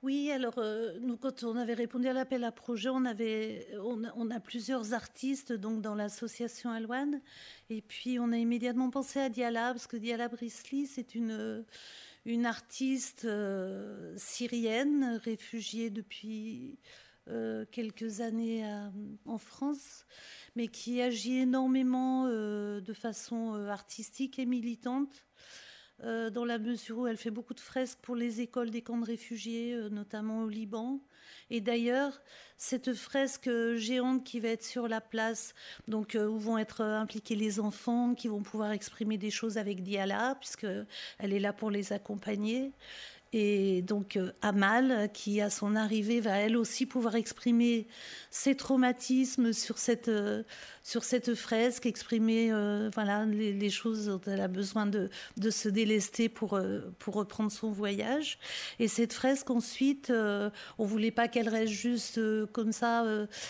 [0.04, 0.64] Oui, alors
[1.02, 5.52] nous, quand on avait répondu à l'appel à projet, on avait, on, a plusieurs artistes
[5.52, 7.22] donc dans l'association Alouane,
[7.72, 11.66] et puis on a immédiatement pensé à Diala parce que Diala Brisli, c'est une
[12.28, 13.28] une artiste
[14.18, 16.80] syrienne réfugiée depuis
[17.72, 18.64] quelques années
[19.26, 20.06] en France,
[20.56, 25.26] mais qui agit énormément de façon artistique et militante
[26.04, 28.98] euh, dans la mesure où elle fait beaucoup de fresques pour les écoles des camps
[28.98, 31.00] de réfugiés, euh, notamment au Liban.
[31.50, 32.22] Et d'ailleurs,
[32.58, 35.54] cette fresque géante qui va être sur la place,
[35.88, 39.84] donc euh, où vont être impliqués les enfants, qui vont pouvoir exprimer des choses avec
[39.84, 40.68] Diala, puisque
[41.18, 42.74] elle est là pour les accompagner.
[43.38, 47.86] Et donc euh, Amal, qui à son arrivée va elle aussi pouvoir exprimer
[48.32, 50.44] ses traumatismes sur cette, euh,
[50.84, 55.68] sur cette fresque, exprimer euh, voilà, les, choses dont elle a besoin de, de se
[55.68, 56.58] délester pour,
[56.98, 58.40] pour reprendre son voyage.
[58.80, 60.14] Et cette fresque, ensuite,
[60.78, 62.22] on voulait pas qu'elle reste juste
[62.54, 63.04] comme ça.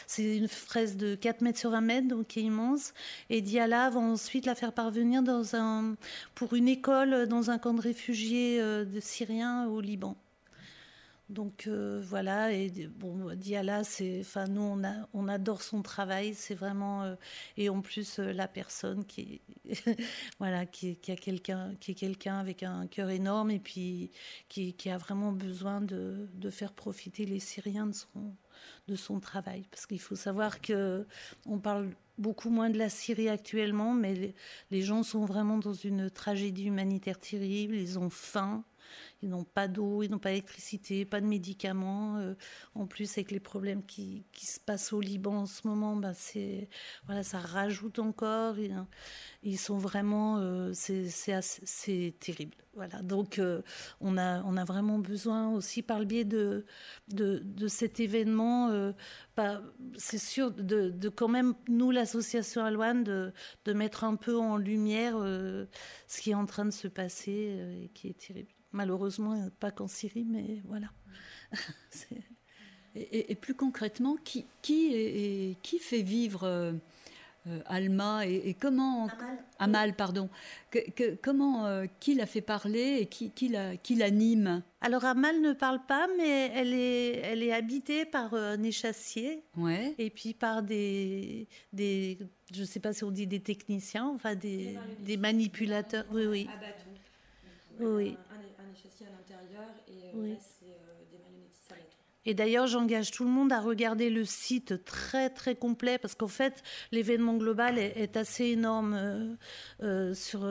[0.08, 2.94] C'est une fresque de 4 mètres sur 20 mètres, donc qui est immense.
[3.30, 5.96] Et Diala va ensuite la faire parvenir dans un,
[6.34, 10.18] pour une école dans un camp de réfugiés de Syriens Liban.
[11.30, 16.36] Donc euh, voilà, et bon, Diala, c'est, enfin nous on, a, on adore son travail,
[16.36, 17.16] c'est vraiment euh,
[17.58, 19.42] et en plus euh, la personne qui,
[20.40, 24.12] voilà, qui, qui, a quelqu'un, qui est quelqu'un avec un cœur énorme et puis
[24.50, 27.90] qui, a vraiment besoin de, faire profiter les Syriens
[28.88, 31.08] de son, travail, parce qu'il faut savoir que
[31.48, 34.36] on parle beaucoup moins de la Syrie actuellement, mais
[34.70, 38.64] les gens sont vraiment dans une tragédie humanitaire terrible, ils ont faim.
[39.22, 42.18] Ils n'ont pas d'eau, ils n'ont pas d'électricité, pas de médicaments.
[42.18, 42.36] Euh,
[42.76, 46.70] en plus, avec les problèmes qui, se passent au Liban en ce moment, bah c'est
[47.08, 48.60] voilà, ça rajoute encore.
[48.60, 48.76] Ils,
[49.44, 52.56] ils sont vraiment, euh, c'est terrible.
[52.76, 53.02] Voilà.
[53.02, 53.62] Donc, euh,
[54.02, 56.66] on a on a vraiment besoin aussi par le biais de
[57.08, 58.70] de, cet événement.
[59.36, 59.62] Bah,
[59.98, 63.34] c'est sûr de, de, quand même nous l'association Alouane de,
[63.66, 67.90] de mettre un peu en lumière ce qui est en train de se passer et
[67.94, 68.55] qui est terrible.
[68.76, 70.88] Malheureusement, pas qu'en Syrie, mais voilà.
[72.96, 76.74] et, plus concrètement, qui, qui, qui fait vivre euh,
[77.48, 79.08] euh, Alma et, comment
[79.60, 80.30] Amal, pardon.
[80.72, 85.80] Que, comment euh, qui l'a fait parler et qui, qui l'anime Alors Amal ne parle
[85.88, 89.96] pas, mais elle est, elle est habitée par un échassier ouais.
[89.98, 92.18] et puis par des, des,
[92.54, 96.04] je ne sais pas si on dit des techniciens, enfin des, des manipulateurs.
[96.12, 96.50] Oui, oui.
[97.80, 98.18] Oui.
[100.28, 100.36] Euh,
[102.28, 106.28] et d'ailleurs, j'engage tout le monde à regarder le site très très complet parce qu'en
[106.28, 108.96] fait, l'événement global est, assez énorme.
[108.96, 109.36] Euh,
[109.84, 110.44] euh, sur,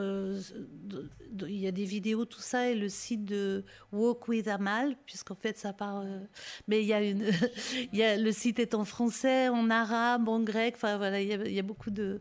[1.49, 5.35] il y a des vidéos, tout ça, et le site de Walk with Amal, puisqu'en
[5.35, 6.05] fait, ça part.
[6.69, 7.25] mais il y a une,
[7.93, 10.75] il y a, le site est en français, en arabe, en grec.
[10.77, 12.21] Enfin voilà, il y a, il y a beaucoup de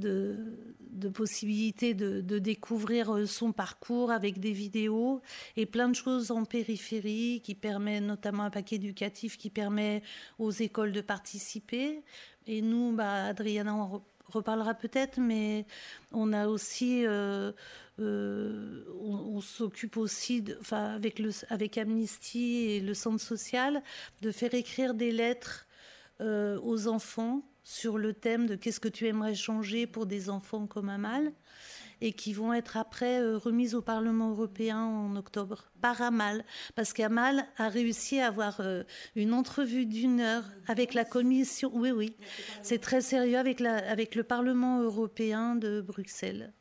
[0.00, 5.20] de, possibilités de, découvrir euh, son parcours avec des vidéos
[5.56, 10.02] et plein de choses en périphérie qui permet notamment un paquet éducatif qui permet
[10.38, 12.02] aux écoles de participer.
[12.46, 15.66] Et nous, bah, Adriana, on reparlera peut-être, mais
[16.12, 17.52] on a aussi, euh,
[18.00, 23.82] euh, on, s'occupe aussi, enfin, avec, avec Amnesty et le centre social,
[24.22, 25.66] de faire écrire des lettres
[26.20, 30.88] aux enfants sur le thème de qu'est-ce que tu aimerais changer pour des enfants comme
[30.88, 31.32] Amal
[32.00, 36.44] et qui vont être après euh, remises au Parlement européen en octobre par Amal,
[36.74, 38.84] parce qu'Amal a réussi à avoir euh,
[39.16, 41.70] une entrevue d'une heure avec la commission.
[41.74, 42.16] Oui, oui,
[42.62, 46.52] c'est très sérieux avec, la, avec le Parlement européen de Bruxelles.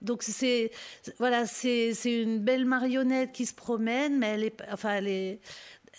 [0.00, 0.70] Donc c'est
[1.18, 5.40] voilà, c'est une belle marionnette qui se promène, mais elle est, enfin elle est,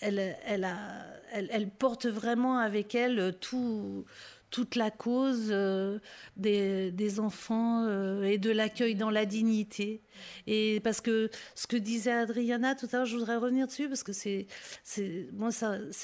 [0.00, 4.04] elle, porte vraiment avec elle tout,
[4.50, 5.98] toute la cause euh,
[6.36, 10.02] des, enfants euh, et de l'accueil dans la dignité.
[10.46, 14.02] Et parce que ce que disait Adriana tout à l'heure, je voudrais revenir dessus parce
[14.02, 14.46] que c'est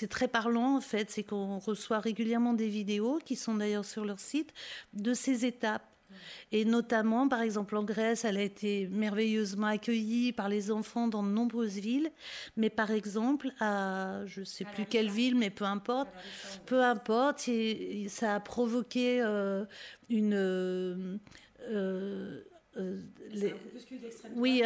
[0.08, 4.20] très parlant en fait, c'est qu'on reçoit régulièrement des vidéos qui sont d'ailleurs sur leur
[4.20, 4.52] site
[4.92, 5.95] de ces étapes
[6.52, 11.22] et notamment, par exemple, en Grèce, elle a été merveilleusement accueillie par les enfants dans
[11.22, 12.10] de nombreuses villes.
[12.56, 16.08] Mais par exemple, à je ne sais plus quelle ville, mais peu importe,
[16.66, 17.48] peu importe,
[18.08, 19.64] ça a provoqué euh,
[20.08, 20.34] une.
[20.34, 21.18] Euh,
[22.78, 23.00] euh,
[24.34, 24.62] oui,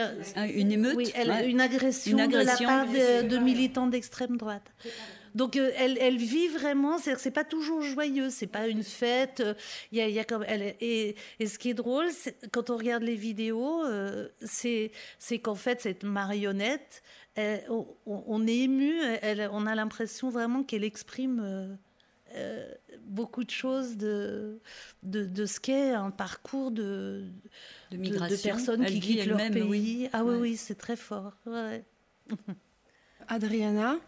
[0.54, 1.12] une émeute, oui,
[1.46, 4.70] une, agression une, agression de la part de, de militants d'extrême droite.
[5.34, 9.42] Donc euh, elle, elle, vit vraiment, c'est pas toujours joyeux, c'est pas une fête.
[9.92, 12.06] Il y a, y a comme elle et, et, ce qui est drôle,
[12.50, 14.90] quand on regarde les vidéos, euh, c'est
[15.42, 17.02] qu'en fait cette marionnette,
[17.36, 19.00] on, est ému,
[19.52, 21.78] on a l'impression vraiment qu'elle exprime
[22.34, 22.72] euh,
[23.06, 24.60] beaucoup de choses de,
[25.02, 27.24] de, ce qu'est un parcours de,
[27.90, 28.36] de, migration.
[28.36, 30.08] de, personnes qui quittent leur pays.
[30.12, 31.34] Ah oui, oui, c'est très fort.
[33.28, 33.98] Adriana,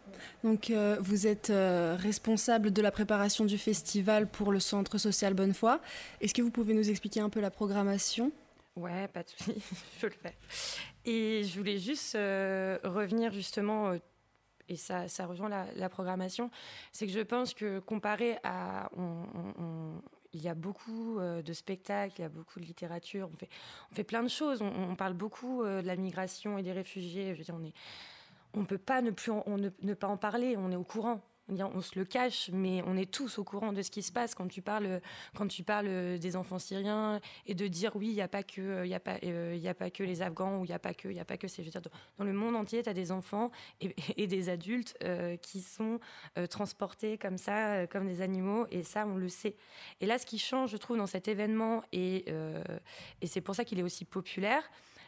[0.43, 5.35] donc euh, vous êtes euh, responsable de la préparation du festival pour le Centre social
[5.35, 5.79] Bonnefoy.
[6.21, 8.33] Est-ce que vous pouvez nous expliquer un peu la programmation?
[8.75, 9.55] Ouais, pas de souci,
[10.01, 10.35] je le fais.
[11.05, 13.97] Et je voulais juste revenir justement
[14.69, 16.51] et ça, ça rejoint la, programmation,
[16.93, 18.91] c'est que je pense que comparé à...
[20.33, 23.49] il y a beaucoup euh, de spectacles, il y a beaucoup de littérature, on fait,
[23.91, 27.35] on fait plein de choses, on, parle beaucoup euh, de la migration et des réfugiés,
[27.35, 27.75] je veux dire, on est...
[28.55, 31.99] On peut pas ne plus ne pas en parler, on est au courant on se
[31.99, 34.63] le cache, mais on est tous au courant de ce qui se passe quand tu
[34.63, 35.01] parles,
[35.35, 38.87] quand tu parles des enfants syriens et de dire oui, il n'y a pas que,
[38.87, 41.19] il a euh, a pas que les Afghans ou il n'y a pas que, il
[41.19, 41.63] a pas que c'est,
[42.19, 46.01] dans le monde entier, tu as des enfants et, des adultes euh, qui sont
[46.39, 49.57] euh, transportés comme ça, comme des animaux, et ça, on le sait.
[50.01, 52.25] Et là, ce qui change, je trouve, dans cet événement, et
[53.25, 54.63] c'est pour ça qu'il est aussi populaire.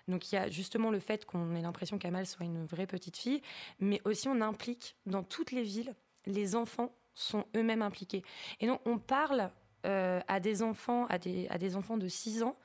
[0.08, 3.16] Donc il y a justement le fait qu'on ait l'impression qu'Amal soit une vraie petite
[3.16, 3.40] fille,
[3.80, 5.94] mais aussi on implique dans toutes les villes
[6.26, 8.22] les enfants sont eux-mêmes impliqués.
[8.60, 9.50] Et donc, on parle
[9.86, 12.56] euh, à des enfants, à des, à des enfants de 6 ans,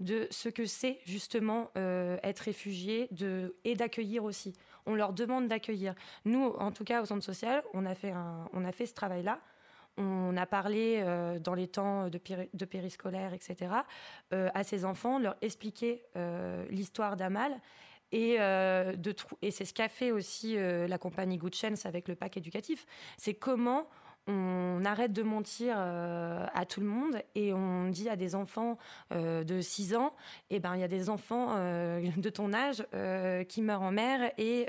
[0.00, 4.54] de ce que c'est justement euh, être réfugié de, et d'accueillir aussi.
[4.86, 5.94] On leur demande d'accueillir.
[6.24, 8.12] Nous, en tout cas, au centre social, on a fait,
[8.52, 9.40] on a fait ce travail-là.
[9.96, 12.20] On a parlé euh, dans les temps de,
[12.52, 13.72] de périscolaire, etc.,
[14.32, 16.02] à ces enfants, leur expliquer
[16.70, 17.60] l'histoire d'Amal
[18.14, 18.94] et, euh,
[19.42, 22.86] et c'est ce qu'a fait aussi euh, la compagnie Good Chance avec le pack éducatif.
[23.18, 23.88] C'est comment
[24.28, 28.78] on arrête de mentir euh, à tout le monde et on dit à des enfants
[29.10, 30.14] de 6 ans,
[30.48, 32.86] eh ben il y a des enfants de ton âge
[33.48, 34.66] qui meurent en mer et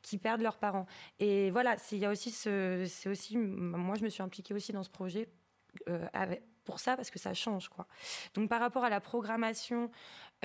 [0.00, 0.86] qui perdent leurs parents.
[1.18, 4.72] Et voilà, il y a aussi ce, c'est aussi, moi je me suis impliquée aussi
[4.72, 5.28] dans ce projet
[6.64, 7.86] pour ça parce que ça change quoi.
[8.34, 9.90] Donc par rapport à la programmation,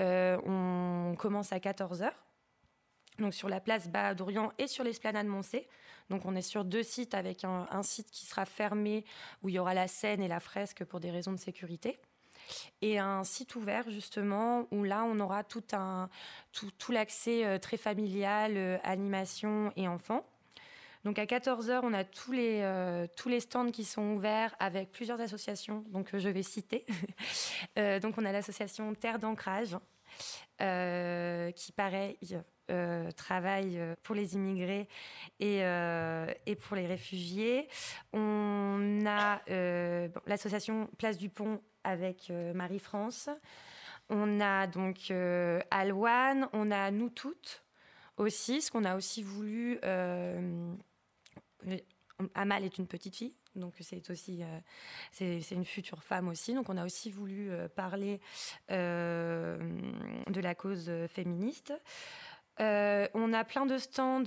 [0.00, 2.10] on commence à 14 h
[3.18, 5.68] donc sur la place Bas d'Orient et sur l'esplanade Moncé.
[6.10, 9.04] Donc on est sur deux sites avec un, site qui sera fermé
[9.42, 11.98] où il y aura la scène et la fresque pour des raisons de sécurité.
[12.82, 16.10] Et un site ouvert justement où là on aura tout, un,
[16.52, 20.26] tout, l'accès euh, très familial, euh, animation et enfants.
[21.04, 24.90] Donc à 14h, on a tous les, euh, tous les stands qui sont ouverts avec
[24.90, 26.84] plusieurs associations, donc je vais citer.
[28.02, 29.76] donc on a l'association Terre d'ancrage,
[30.58, 32.16] qui paraît
[32.70, 34.88] euh, travaille euh, pour les immigrés
[35.38, 37.68] et, euh, et pour les réfugiés.
[38.14, 39.42] On a
[40.26, 43.28] l'association Place du Pont avec Marie-France.
[44.08, 45.12] On a donc
[45.70, 47.64] Alouane, on a Nous Toutes
[48.16, 49.78] aussi, ce qu'on a aussi voulu.
[52.34, 54.42] Amal est une petite fille, donc c'est aussi
[55.12, 56.54] c'est une future femme aussi.
[56.54, 58.20] Donc on a aussi voulu parler
[58.68, 61.72] de la cause féministe.
[62.60, 64.20] Euh, on a plein de stands,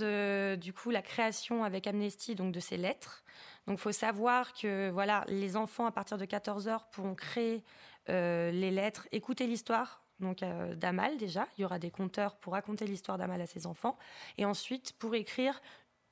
[0.57, 3.23] du coup, la création avec Amnesty, donc de ces lettres.
[3.67, 7.63] Donc, faut savoir que voilà, les enfants, à partir de 14 heures, pourront créer
[8.09, 10.03] euh, les lettres, écouter l'histoire.
[10.19, 13.67] Donc euh, d'Amal déjà, il y aura des conteurs pour raconter l'histoire d'Amal à ses
[13.67, 13.97] enfants,
[14.39, 15.61] et ensuite pour écrire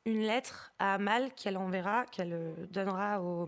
[0.06, 3.48] une lettre à Amal qu'elle enverra, qu'elle donnera au,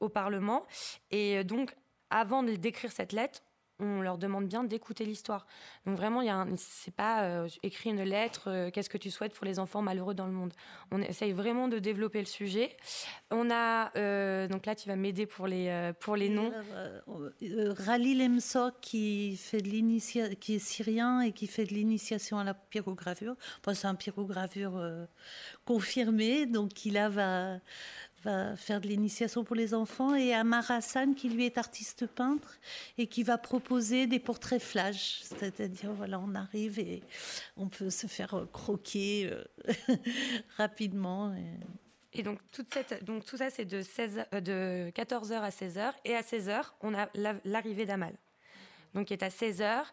[0.00, 0.66] au Parlement.
[1.10, 1.74] Et donc
[2.10, 3.42] avant d'écrire cette lettre,
[3.78, 5.46] on leur demande bien d'écouter l'histoire.
[5.84, 9.10] Donc vraiment, il y a c'est pas euh, écrire une lettre, euh, qu'est-ce que tu
[9.10, 10.52] souhaites pour les enfants malheureux dans le monde.
[10.90, 12.76] On essaye vraiment de développer le sujet.
[13.30, 16.52] On a euh, donc là, tu vas m'aider pour les pour les noms.
[17.40, 22.54] Rali Lemso qui fait de qui est syrien et qui fait de l'initiation à la
[22.54, 23.34] pyrogravure.
[23.72, 25.06] c'est un pyrogravure
[25.64, 27.58] confirmé, donc il a va
[28.56, 32.58] faire de l'initiation pour les enfants, et Amar Hassan, qui lui est artiste peintre
[32.98, 35.20] et qui va proposer des portraits flash.
[35.22, 37.02] C'est-à-dire, voilà, on arrive et
[37.56, 39.94] on peut se faire croquer euh,
[40.56, 41.34] rapidement.
[42.12, 42.22] Et...
[42.22, 45.92] donc, toute cette, donc tout ça, c'est de, 16, euh, de 14h à 16h.
[46.04, 47.08] Et à 16h, on a
[47.44, 48.14] l'arrivée d'Amal
[48.96, 49.84] donc qui est à 16 h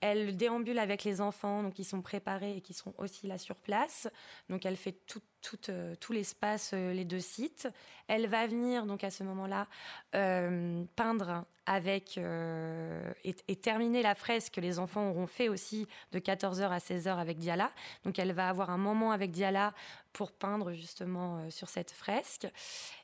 [0.00, 3.54] Elle déambule avec les enfants, donc ils sont préparés et qui sont aussi là sur
[3.56, 4.08] place.
[4.48, 5.20] Donc elle fait tout,
[5.68, 7.68] euh, l'espace, euh, les deux sites.
[8.08, 9.68] Elle va venir donc à ce moment-là
[10.14, 16.68] euh, peindre avec et, terminer la fresque que les enfants auront fait aussi de 14h
[16.68, 17.72] à 16h avec Diala.
[18.04, 19.74] Donc elle va avoir un moment avec Diala
[20.14, 22.46] pour peindre justement sur cette fresque.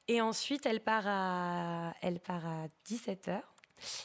[0.08, 3.42] Et ensuite elle part à, elle part à 17h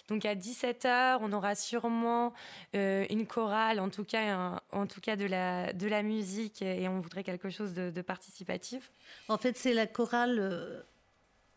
[0.08, 2.34] Donc à 17h, on aura sûrement
[2.74, 7.00] une chorale, en tout cas, en tout cas de la, de la musique, et on
[7.00, 8.92] voudrait quelque chose de, participatif.
[9.28, 10.84] En fait, c'est la chorale.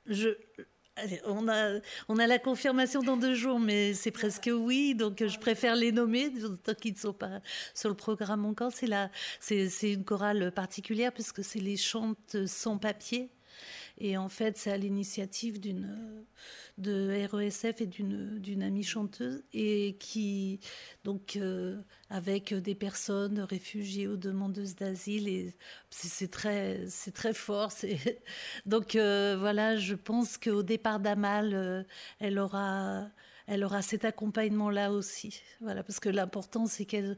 [0.07, 0.31] je,
[1.25, 5.39] on a, on a la confirmation dans deux jours, mais c'est presque oui, donc je
[5.39, 6.33] préfère les nommer
[6.65, 7.41] tant qu'ils ne sont pas
[7.75, 8.73] sur le programme encore.
[8.73, 8.89] C'est
[9.71, 13.31] c'est une chorale particulière puisque c'est les chantes sans papier.
[14.01, 16.25] Et en fait, c'est à l'initiative d'une
[16.79, 20.61] de RESF et d'une amie chanteuse et qui
[21.05, 21.79] donc euh,
[22.09, 25.55] avec des personnes réfugiées ou demandeuses d'asile et
[25.91, 27.73] c'est très c'est très fort.
[28.67, 31.83] Donc euh, voilà, je pense qu'au départ d'Amal, euh,
[32.19, 33.09] elle aura
[33.47, 35.43] elle aura cet accompagnement-là aussi.
[35.61, 37.17] Voilà, parce que l'important, c'est qu'elle,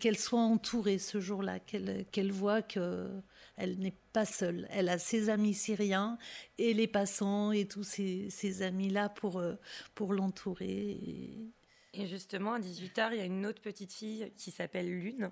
[0.00, 3.10] qu'elle soit entourée ce jour-là, qu'elle, qu'elle voit que
[3.58, 4.66] elle n'est pas seule.
[4.70, 6.16] Elle a ses amis syriens
[6.58, 9.54] et les passants et tous ses, amis-là pour, euh,
[9.94, 11.50] pour l'entourer.
[11.92, 12.06] Et...
[12.06, 15.30] justement, à 18h, il y a une autre petite fille qui s'appelle Lune.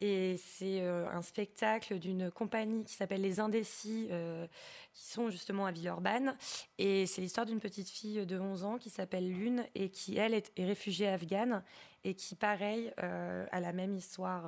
[0.00, 4.46] Et c'est euh, un spectacle d'une compagnie qui s'appelle Les Indécis, euh,
[4.94, 6.36] qui sont justement à Villeurbanne.
[6.78, 10.34] Et c'est l'histoire d'une petite fille de 11 ans qui s'appelle Lune et qui, elle,
[10.34, 11.64] est, réfugiée afghane
[12.04, 14.44] et qui, pareil, a la même histoire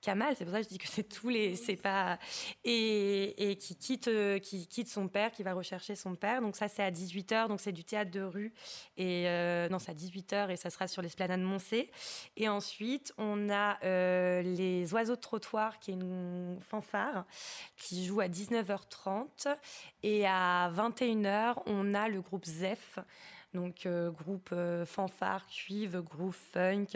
[0.00, 2.18] Kamal, c'est pour ça que je dis que c'est tous les, c'est pas
[2.64, 6.40] et, et qui quitte euh, qui quitte son père, qui va rechercher son père.
[6.40, 8.52] Donc ça c'est à 18h, donc c'est du théâtre de rue
[8.96, 11.90] et euh, non c'est à 18h et ça sera sur l'esplanade Moncé.
[12.36, 17.26] Et ensuite on a euh, les oiseaux de trottoir qui est une fanfare
[17.76, 19.54] qui joue à 19h30
[20.02, 22.98] et à 21h on a le groupe Zef
[23.54, 26.86] donc euh, groupe euh, fanfare, cuivre, groupe funk.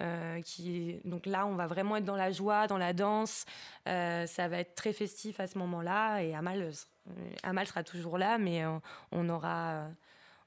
[0.00, 3.44] Euh, qui donc là, on va vraiment être dans la joie, dans la danse.
[3.86, 6.20] ça va être très festif à ce moment-là.
[6.22, 6.70] Et Amal,
[7.42, 8.64] Amal sera toujours là, mais
[9.12, 9.88] on aura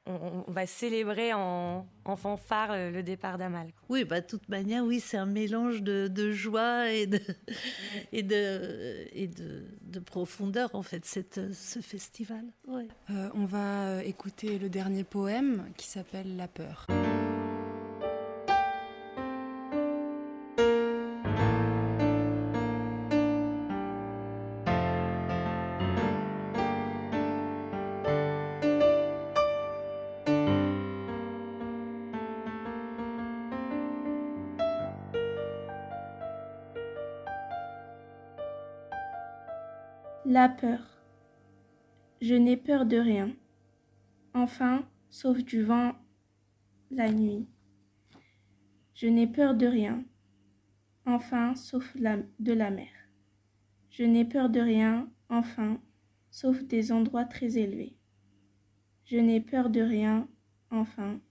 [0.08, 1.86] on, va célébrer en,
[2.16, 3.68] fanfare le départ d'Amal.
[3.90, 7.20] Oui, bah, de toute manière, oui, c'est un mélange de, joie et de,
[8.12, 12.46] et de, et de, profondeur, en fait, cette, ce festival.
[12.70, 16.88] Euh, on va écouter le dernier poème qui s'appelle La peur.
[40.30, 40.82] La peur.
[42.20, 43.34] Je n'ai peur de rien.
[44.34, 45.94] Enfin, sauf du vent
[46.92, 47.48] la nuit.
[48.94, 50.04] Je n'ai peur de rien.
[51.06, 52.90] Enfin, sauf de la mer.
[53.90, 55.80] Je n'ai peur de rien, enfin,
[56.30, 57.96] sauf des endroits très élevés.
[59.06, 60.28] Je n'ai peur de rien,
[60.72, 61.22] enfin,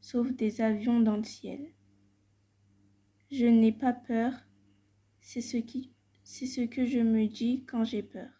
[0.00, 1.72] sauf des avions dans le ciel.
[3.30, 4.32] Je n'ai pas peur,
[5.20, 5.92] c'est ce qui
[6.32, 8.39] c'est ce que je me dis quand j'ai peur.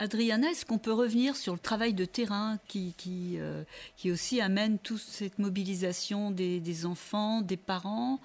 [0.00, 3.64] Adriana, est-ce qu'on peut revenir sur le travail de terrain qui, qui, euh,
[3.96, 8.18] qui aussi amène toute cette mobilisation des, enfants, des parents,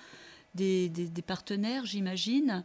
[0.55, 2.63] des, des, partenaires, j'imagine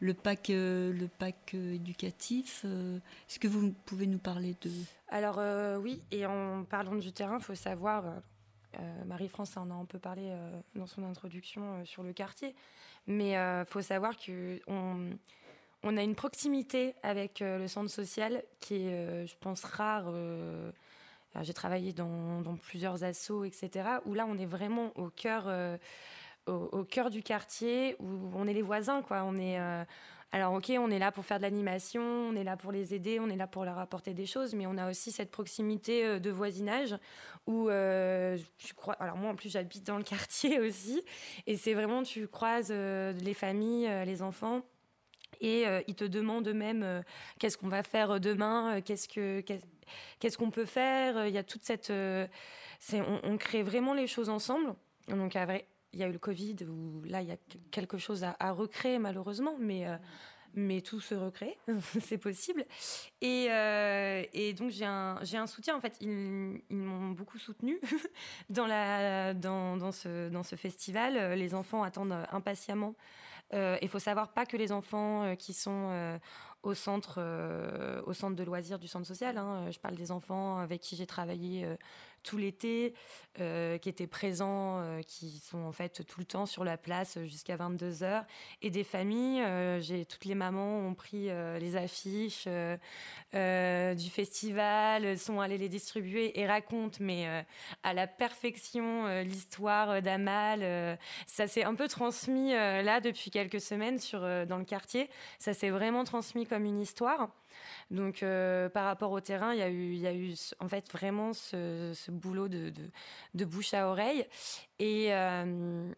[0.00, 2.64] le pack, euh, le pack euh, éducatif.
[2.64, 4.72] Est-ce que vous pouvez nous parler de...
[5.08, 5.40] Alors
[5.80, 8.04] oui, et en parlant du terrain, il faut savoir,
[9.06, 10.36] Marie-France en a un peu parlé
[10.74, 12.56] dans son introduction sur le quartier,
[13.06, 15.10] mais il faut savoir que on,
[15.82, 20.04] on a une proximité avec euh, le centre social qui est, euh, je pense, rare.
[20.08, 20.70] Euh,
[21.40, 23.70] j'ai travaillé dans, plusieurs assos, etc.,
[24.04, 25.50] où là, on est vraiment au cœur,
[26.46, 29.22] au, cœur du quartier, où on est les voisins, quoi.
[29.24, 29.56] On est,
[30.30, 33.18] alors, ok, on est là pour faire de l'animation, on est là pour les aider,
[33.18, 36.30] on est là pour leur apporter des choses, mais on a aussi cette proximité de
[36.30, 36.94] voisinage
[37.46, 37.70] où
[38.58, 38.96] tu crois.
[39.00, 41.02] Alors, moi, en plus, j'habite dans le quartier aussi,
[41.46, 44.60] et c'est vraiment, tu croises les familles, les enfants
[45.42, 47.02] et euh, ils te demandent eux-mêmes euh,
[47.38, 49.42] qu'est-ce qu'on va faire demain, euh, qu'est-ce que
[50.20, 54.74] qu'est-ce qu'on peut faire Il y a toute cette, on, crée vraiment les choses ensemble.
[55.08, 57.36] Donc il y a eu le Covid où là il y a
[57.70, 59.56] quelque chose à, recréer malheureusement,
[60.54, 61.58] mais tout se recrée,
[62.00, 62.64] c'est possible.
[63.20, 63.48] Et,
[64.56, 66.08] donc j'ai un, soutien, en fait, ils,
[66.70, 67.80] m'ont beaucoup soutenu
[68.48, 71.34] dans ce festival.
[71.34, 72.94] Les enfants attendent impatiemment.
[73.54, 76.18] Euh, il faut savoir pas que les enfants euh, qui sont euh,
[76.62, 77.20] au centre,
[78.06, 79.36] au centre de loisirs du centre social.
[79.36, 81.66] Hein, je parle des enfants avec qui j'ai travaillé
[82.22, 82.94] tout l'été,
[83.40, 87.18] euh, qui étaient présents, euh, qui sont en fait tout le temps sur la place
[87.24, 88.24] jusqu'à 22 heures,
[88.60, 89.40] et des familles.
[89.40, 96.38] Euh, j'ai toutes les mamans ont pris les affiches du festival, sont allées les distribuer
[96.38, 97.44] et racontent, mais
[97.82, 100.98] à la perfection, l'histoire d'Amal.
[101.26, 105.08] ça s'est un peu transmis là depuis quelques semaines sur dans le quartier.
[105.38, 107.30] Ça s'est vraiment transmis comme une histoire.
[107.90, 110.68] Donc, euh, par rapport au terrain, il y a eu, il y a eu en
[110.68, 114.26] fait vraiment ce, boulot de, bouche à oreille.
[114.78, 115.92] Et euh,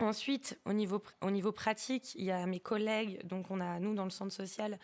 [0.00, 3.24] ensuite, au niveau, au niveau pratique, il y a mes collègues.
[3.26, 4.78] Donc, on a, nous, dans le centre social,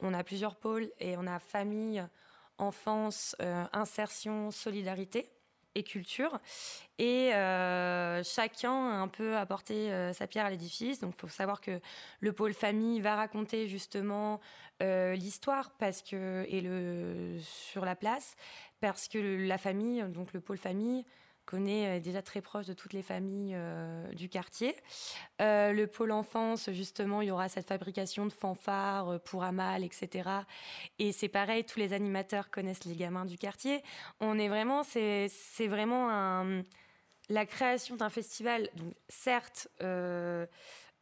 [0.00, 2.04] on a plusieurs pôles et on a famille,
[2.58, 5.30] enfance, euh, insertion, solidarité
[5.74, 6.38] et culture.
[6.98, 11.00] Et euh, chacun a un peu apporté sa pierre à l'édifice.
[11.00, 11.80] Donc, il faut savoir que
[12.20, 14.40] le pôle famille va raconter justement
[14.80, 18.36] l'histoire parce que et le sur la place
[18.80, 21.04] parce que la famille, donc le pôle famille,
[21.46, 24.74] connaît, est déjà très proche de toutes les familles euh, du quartier.
[25.40, 29.84] Euh, le pôle enfance, justement, il y aura cette fabrication de fanfares euh, pour Amal,
[29.84, 30.28] etc.
[30.98, 33.82] Et c'est pareil, tous les animateurs connaissent les gamins du quartier.
[34.20, 35.28] On est vraiment, c'est
[35.60, 36.44] vraiment
[37.28, 38.68] la création d'un festival.
[38.74, 39.68] Donc, certes,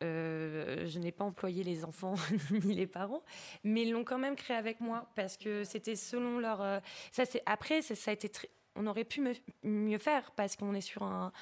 [0.01, 2.15] je n'ai pas employé les enfants
[2.51, 3.23] ni les parents,
[3.63, 6.83] mais ils l'ont quand même créé avec moi parce que c'était selon leur.
[7.11, 8.31] ça c'est après ça a été
[8.77, 9.23] on aurait pu
[9.63, 11.33] mieux faire parce qu'on est sur un,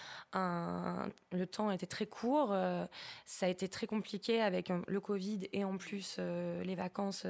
[1.32, 2.84] Le temps était très court, euh,
[3.24, 7.26] ça a été très compliqué avec euh, le Covid et en plus euh, les vacances.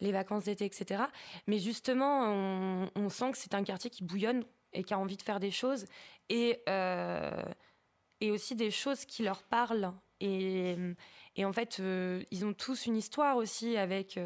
[0.00, 1.02] les vacances d'été, etc.
[1.48, 5.22] Mais justement, on, sent que c'est un quartier qui bouillonne et qui a envie de
[5.22, 5.86] faire des choses
[6.28, 6.62] et,
[8.20, 10.76] et aussi des choses qui leur parlent et,
[11.36, 11.80] et, en fait,
[12.30, 14.18] ils ont tous une histoire aussi avec,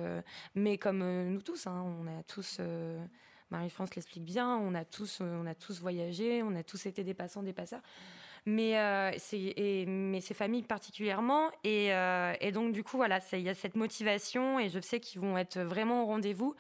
[0.55, 2.61] mais comme nous tous, hein, on a tous
[3.53, 7.05] Marie-France l'explique bien, on a, tous, euh, on a tous voyagé, on a tous été
[7.05, 7.83] des passants, des passeurs.
[8.45, 11.51] Mais, euh, c'est, mais ces familles particulièrement.
[11.63, 15.21] Et, euh, donc, du coup, voilà, il y a cette motivation et je sais qu'ils
[15.21, 16.57] vont être vraiment au rendez-vous.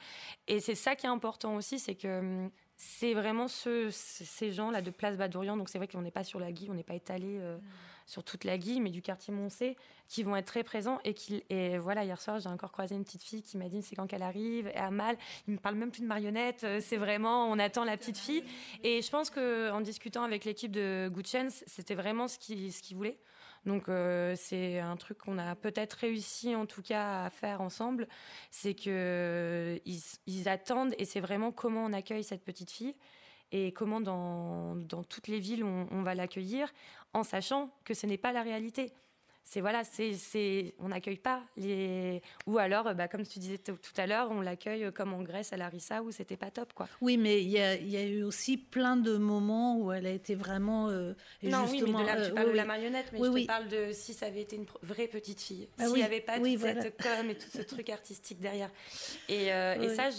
[0.46, 4.82] Et c'est ça qui est important aussi, c'est que hum, c'est vraiment ce, ces gens-là
[4.82, 5.56] de Place Badourian.
[5.56, 7.60] Donc c'est vrai qu'on n'est pas sur la Guy, on n'est pas étalé euh, mm.
[8.06, 9.76] Sur toute la Guy, mais du quartier Moncé,
[10.08, 11.00] qui vont être très présents.
[11.04, 11.14] Et,
[11.50, 14.06] et voilà, hier soir, j'ai encore croisé une petite fille qui m'a dit c'est quand
[14.06, 15.16] qu'elle arrive, et à mal.
[15.48, 18.44] Il me parle même plus de marionnette, euh, c'est vraiment, on attend la petite fille.
[18.82, 21.26] Et je pense qu'en discutant avec l'équipe de Good
[21.66, 23.18] c'était vraiment ce qu'ils ce voulaient.
[23.64, 28.08] Donc euh, c'est un truc qu'on a peut-être réussi en tout cas à faire ensemble,
[28.50, 32.94] c'est que ils, attendent et c'est vraiment comment on accueille cette petite fille
[33.52, 36.72] et comment dans, dans toutes les villes on, on va l'accueillir
[37.12, 38.92] en sachant que ce n'est pas la réalité
[39.44, 42.22] c'est voilà, c'est, on n'accueille pas les.
[42.46, 45.56] Ou alors, bah, comme tu disais tout à l'heure, on l'accueille comme en Grèce à
[45.56, 46.88] Larissa où c'était pas top, quoi.
[47.00, 50.10] Oui, mais il y a, y a, eu aussi plein de moments où elle a
[50.10, 50.88] été vraiment.
[50.88, 53.68] Euh, non, oui, mais de la, tu parles de la marionnette, mais je te parle
[53.68, 56.58] de si ça avait été une vraie petite fille, ah s'il n'y avait pas toute
[56.58, 58.70] cette com et tout ce truc artistique derrière.
[59.28, 60.10] Et, euh, et ça,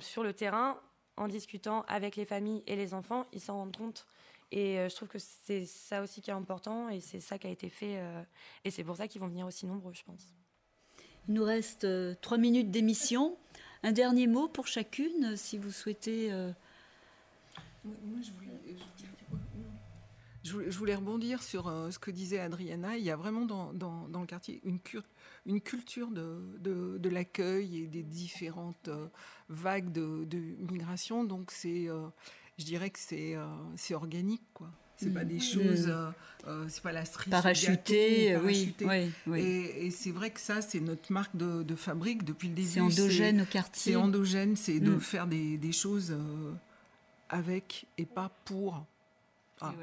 [0.00, 0.80] sur le terrain,
[1.20, 4.06] en discutant avec les familles et les enfants, ils s'en rendent compte.
[4.52, 7.46] Et euh, je trouve que c'est ça aussi qui est important et c'est ça qui
[7.46, 7.98] a été fait.
[7.98, 8.22] Euh,
[8.64, 10.32] et c'est pour ça qu'ils vont venir aussi nombreux, je pense.
[11.28, 13.36] Il nous reste euh, trois minutes d'émission.
[13.82, 16.30] Un dernier mot pour chacune, si vous souhaitez.
[17.84, 18.76] Moi, je voulais,
[20.44, 22.96] rebondir sur ce que disait Adriana.
[22.96, 24.78] Il y a vraiment dans, dans, le quartier une,
[25.46, 28.90] une culture de, de, l'accueil et des différentes
[29.48, 30.38] vagues de, de
[30.70, 31.24] migration.
[31.24, 31.88] Donc c'est
[32.60, 34.70] je dirais que c'est euh, c'est organique, quoi.
[34.96, 35.40] C'est pas des mm.
[35.40, 35.90] choses, mm.
[35.90, 36.10] Euh,
[36.46, 38.74] euh, c'est pas la street parachuté, oui,
[39.26, 42.68] oui, Et, c'est vrai que ça, c'est notre marque de, fabrique depuis le début.
[42.68, 43.92] C'est endogène au quartier.
[43.92, 45.00] C'est endogène, c'est de mm.
[45.00, 46.14] faire des, des choses
[47.30, 48.84] avec et pas pour.
[49.62, 49.74] Ah,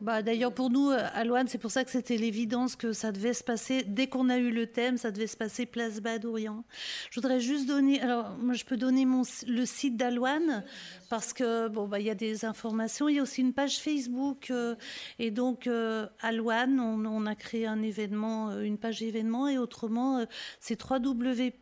[0.00, 3.34] bah, D'ailleurs, pour nous, à Loane, c'est pour ça que c'était l'évidence que ça devait
[3.34, 6.64] se passer, dès qu'on a eu le thème, ça devait se passer place Badourian.
[7.10, 10.64] Je voudrais juste donner, alors moi je peux donner mon, le site d'Aloine,
[11.10, 13.78] parce que bon, bah, il y a des informations, il y a aussi une page
[13.78, 14.74] Facebook, euh,
[15.18, 19.46] et donc euh, à Loane, on, on, a créé un événement, euh, une page événement,
[19.48, 20.24] et autrement,
[20.60, 21.52] c'est www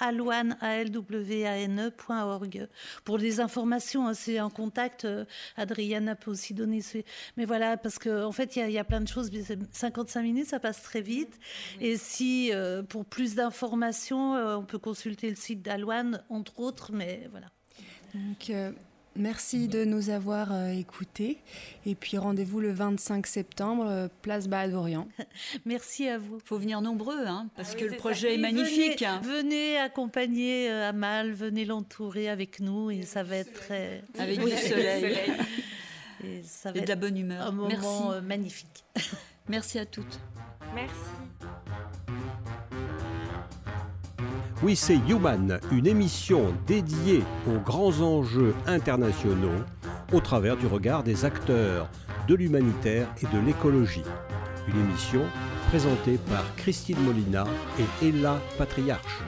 [0.00, 1.90] alwane, e
[3.04, 5.04] Pour des informations, hein, c'est en contact.
[5.04, 5.24] Euh,
[5.56, 6.80] Adriana peut aussi donner.
[7.36, 9.30] Mais voilà, parce qu'en en fait, il y, a plein de choses.
[9.72, 11.38] 55 minutes, ça passe très vite.
[11.80, 16.92] Et si, euh, pour plus d'informations, euh, on peut consulter le site d'Aloine, entre autres.
[16.92, 17.48] Mais voilà.
[18.14, 18.50] Donc,
[19.18, 21.38] Merci de nous avoir euh, écoutés.
[21.86, 25.08] Et puis rendez-vous le 25 septembre, euh, place Baad-Orient.
[25.66, 26.36] Merci à vous.
[26.36, 29.04] Il faut venir nombreux, hein, parce ah que le projet est magnifique.
[29.22, 34.04] Venez, accompagner euh, Amal, venez l'entourer avec nous et ça va être très...
[34.18, 35.16] Avec du soleil.
[36.22, 37.44] et, ça va de la bonne humeur.
[37.44, 38.84] Un moment magnifique.
[39.48, 40.20] Merci à toutes.
[40.76, 41.10] Merci.
[44.60, 49.64] Oui, c'est Human, une émission dédiée aux grands enjeux internationaux
[50.12, 51.88] au travers du regard des acteurs
[52.26, 54.02] de l'humanitaire et de l'écologie.
[54.66, 55.22] Une émission
[55.68, 57.44] présentée par Christine Molina
[57.78, 59.22] et Ella Patriarche.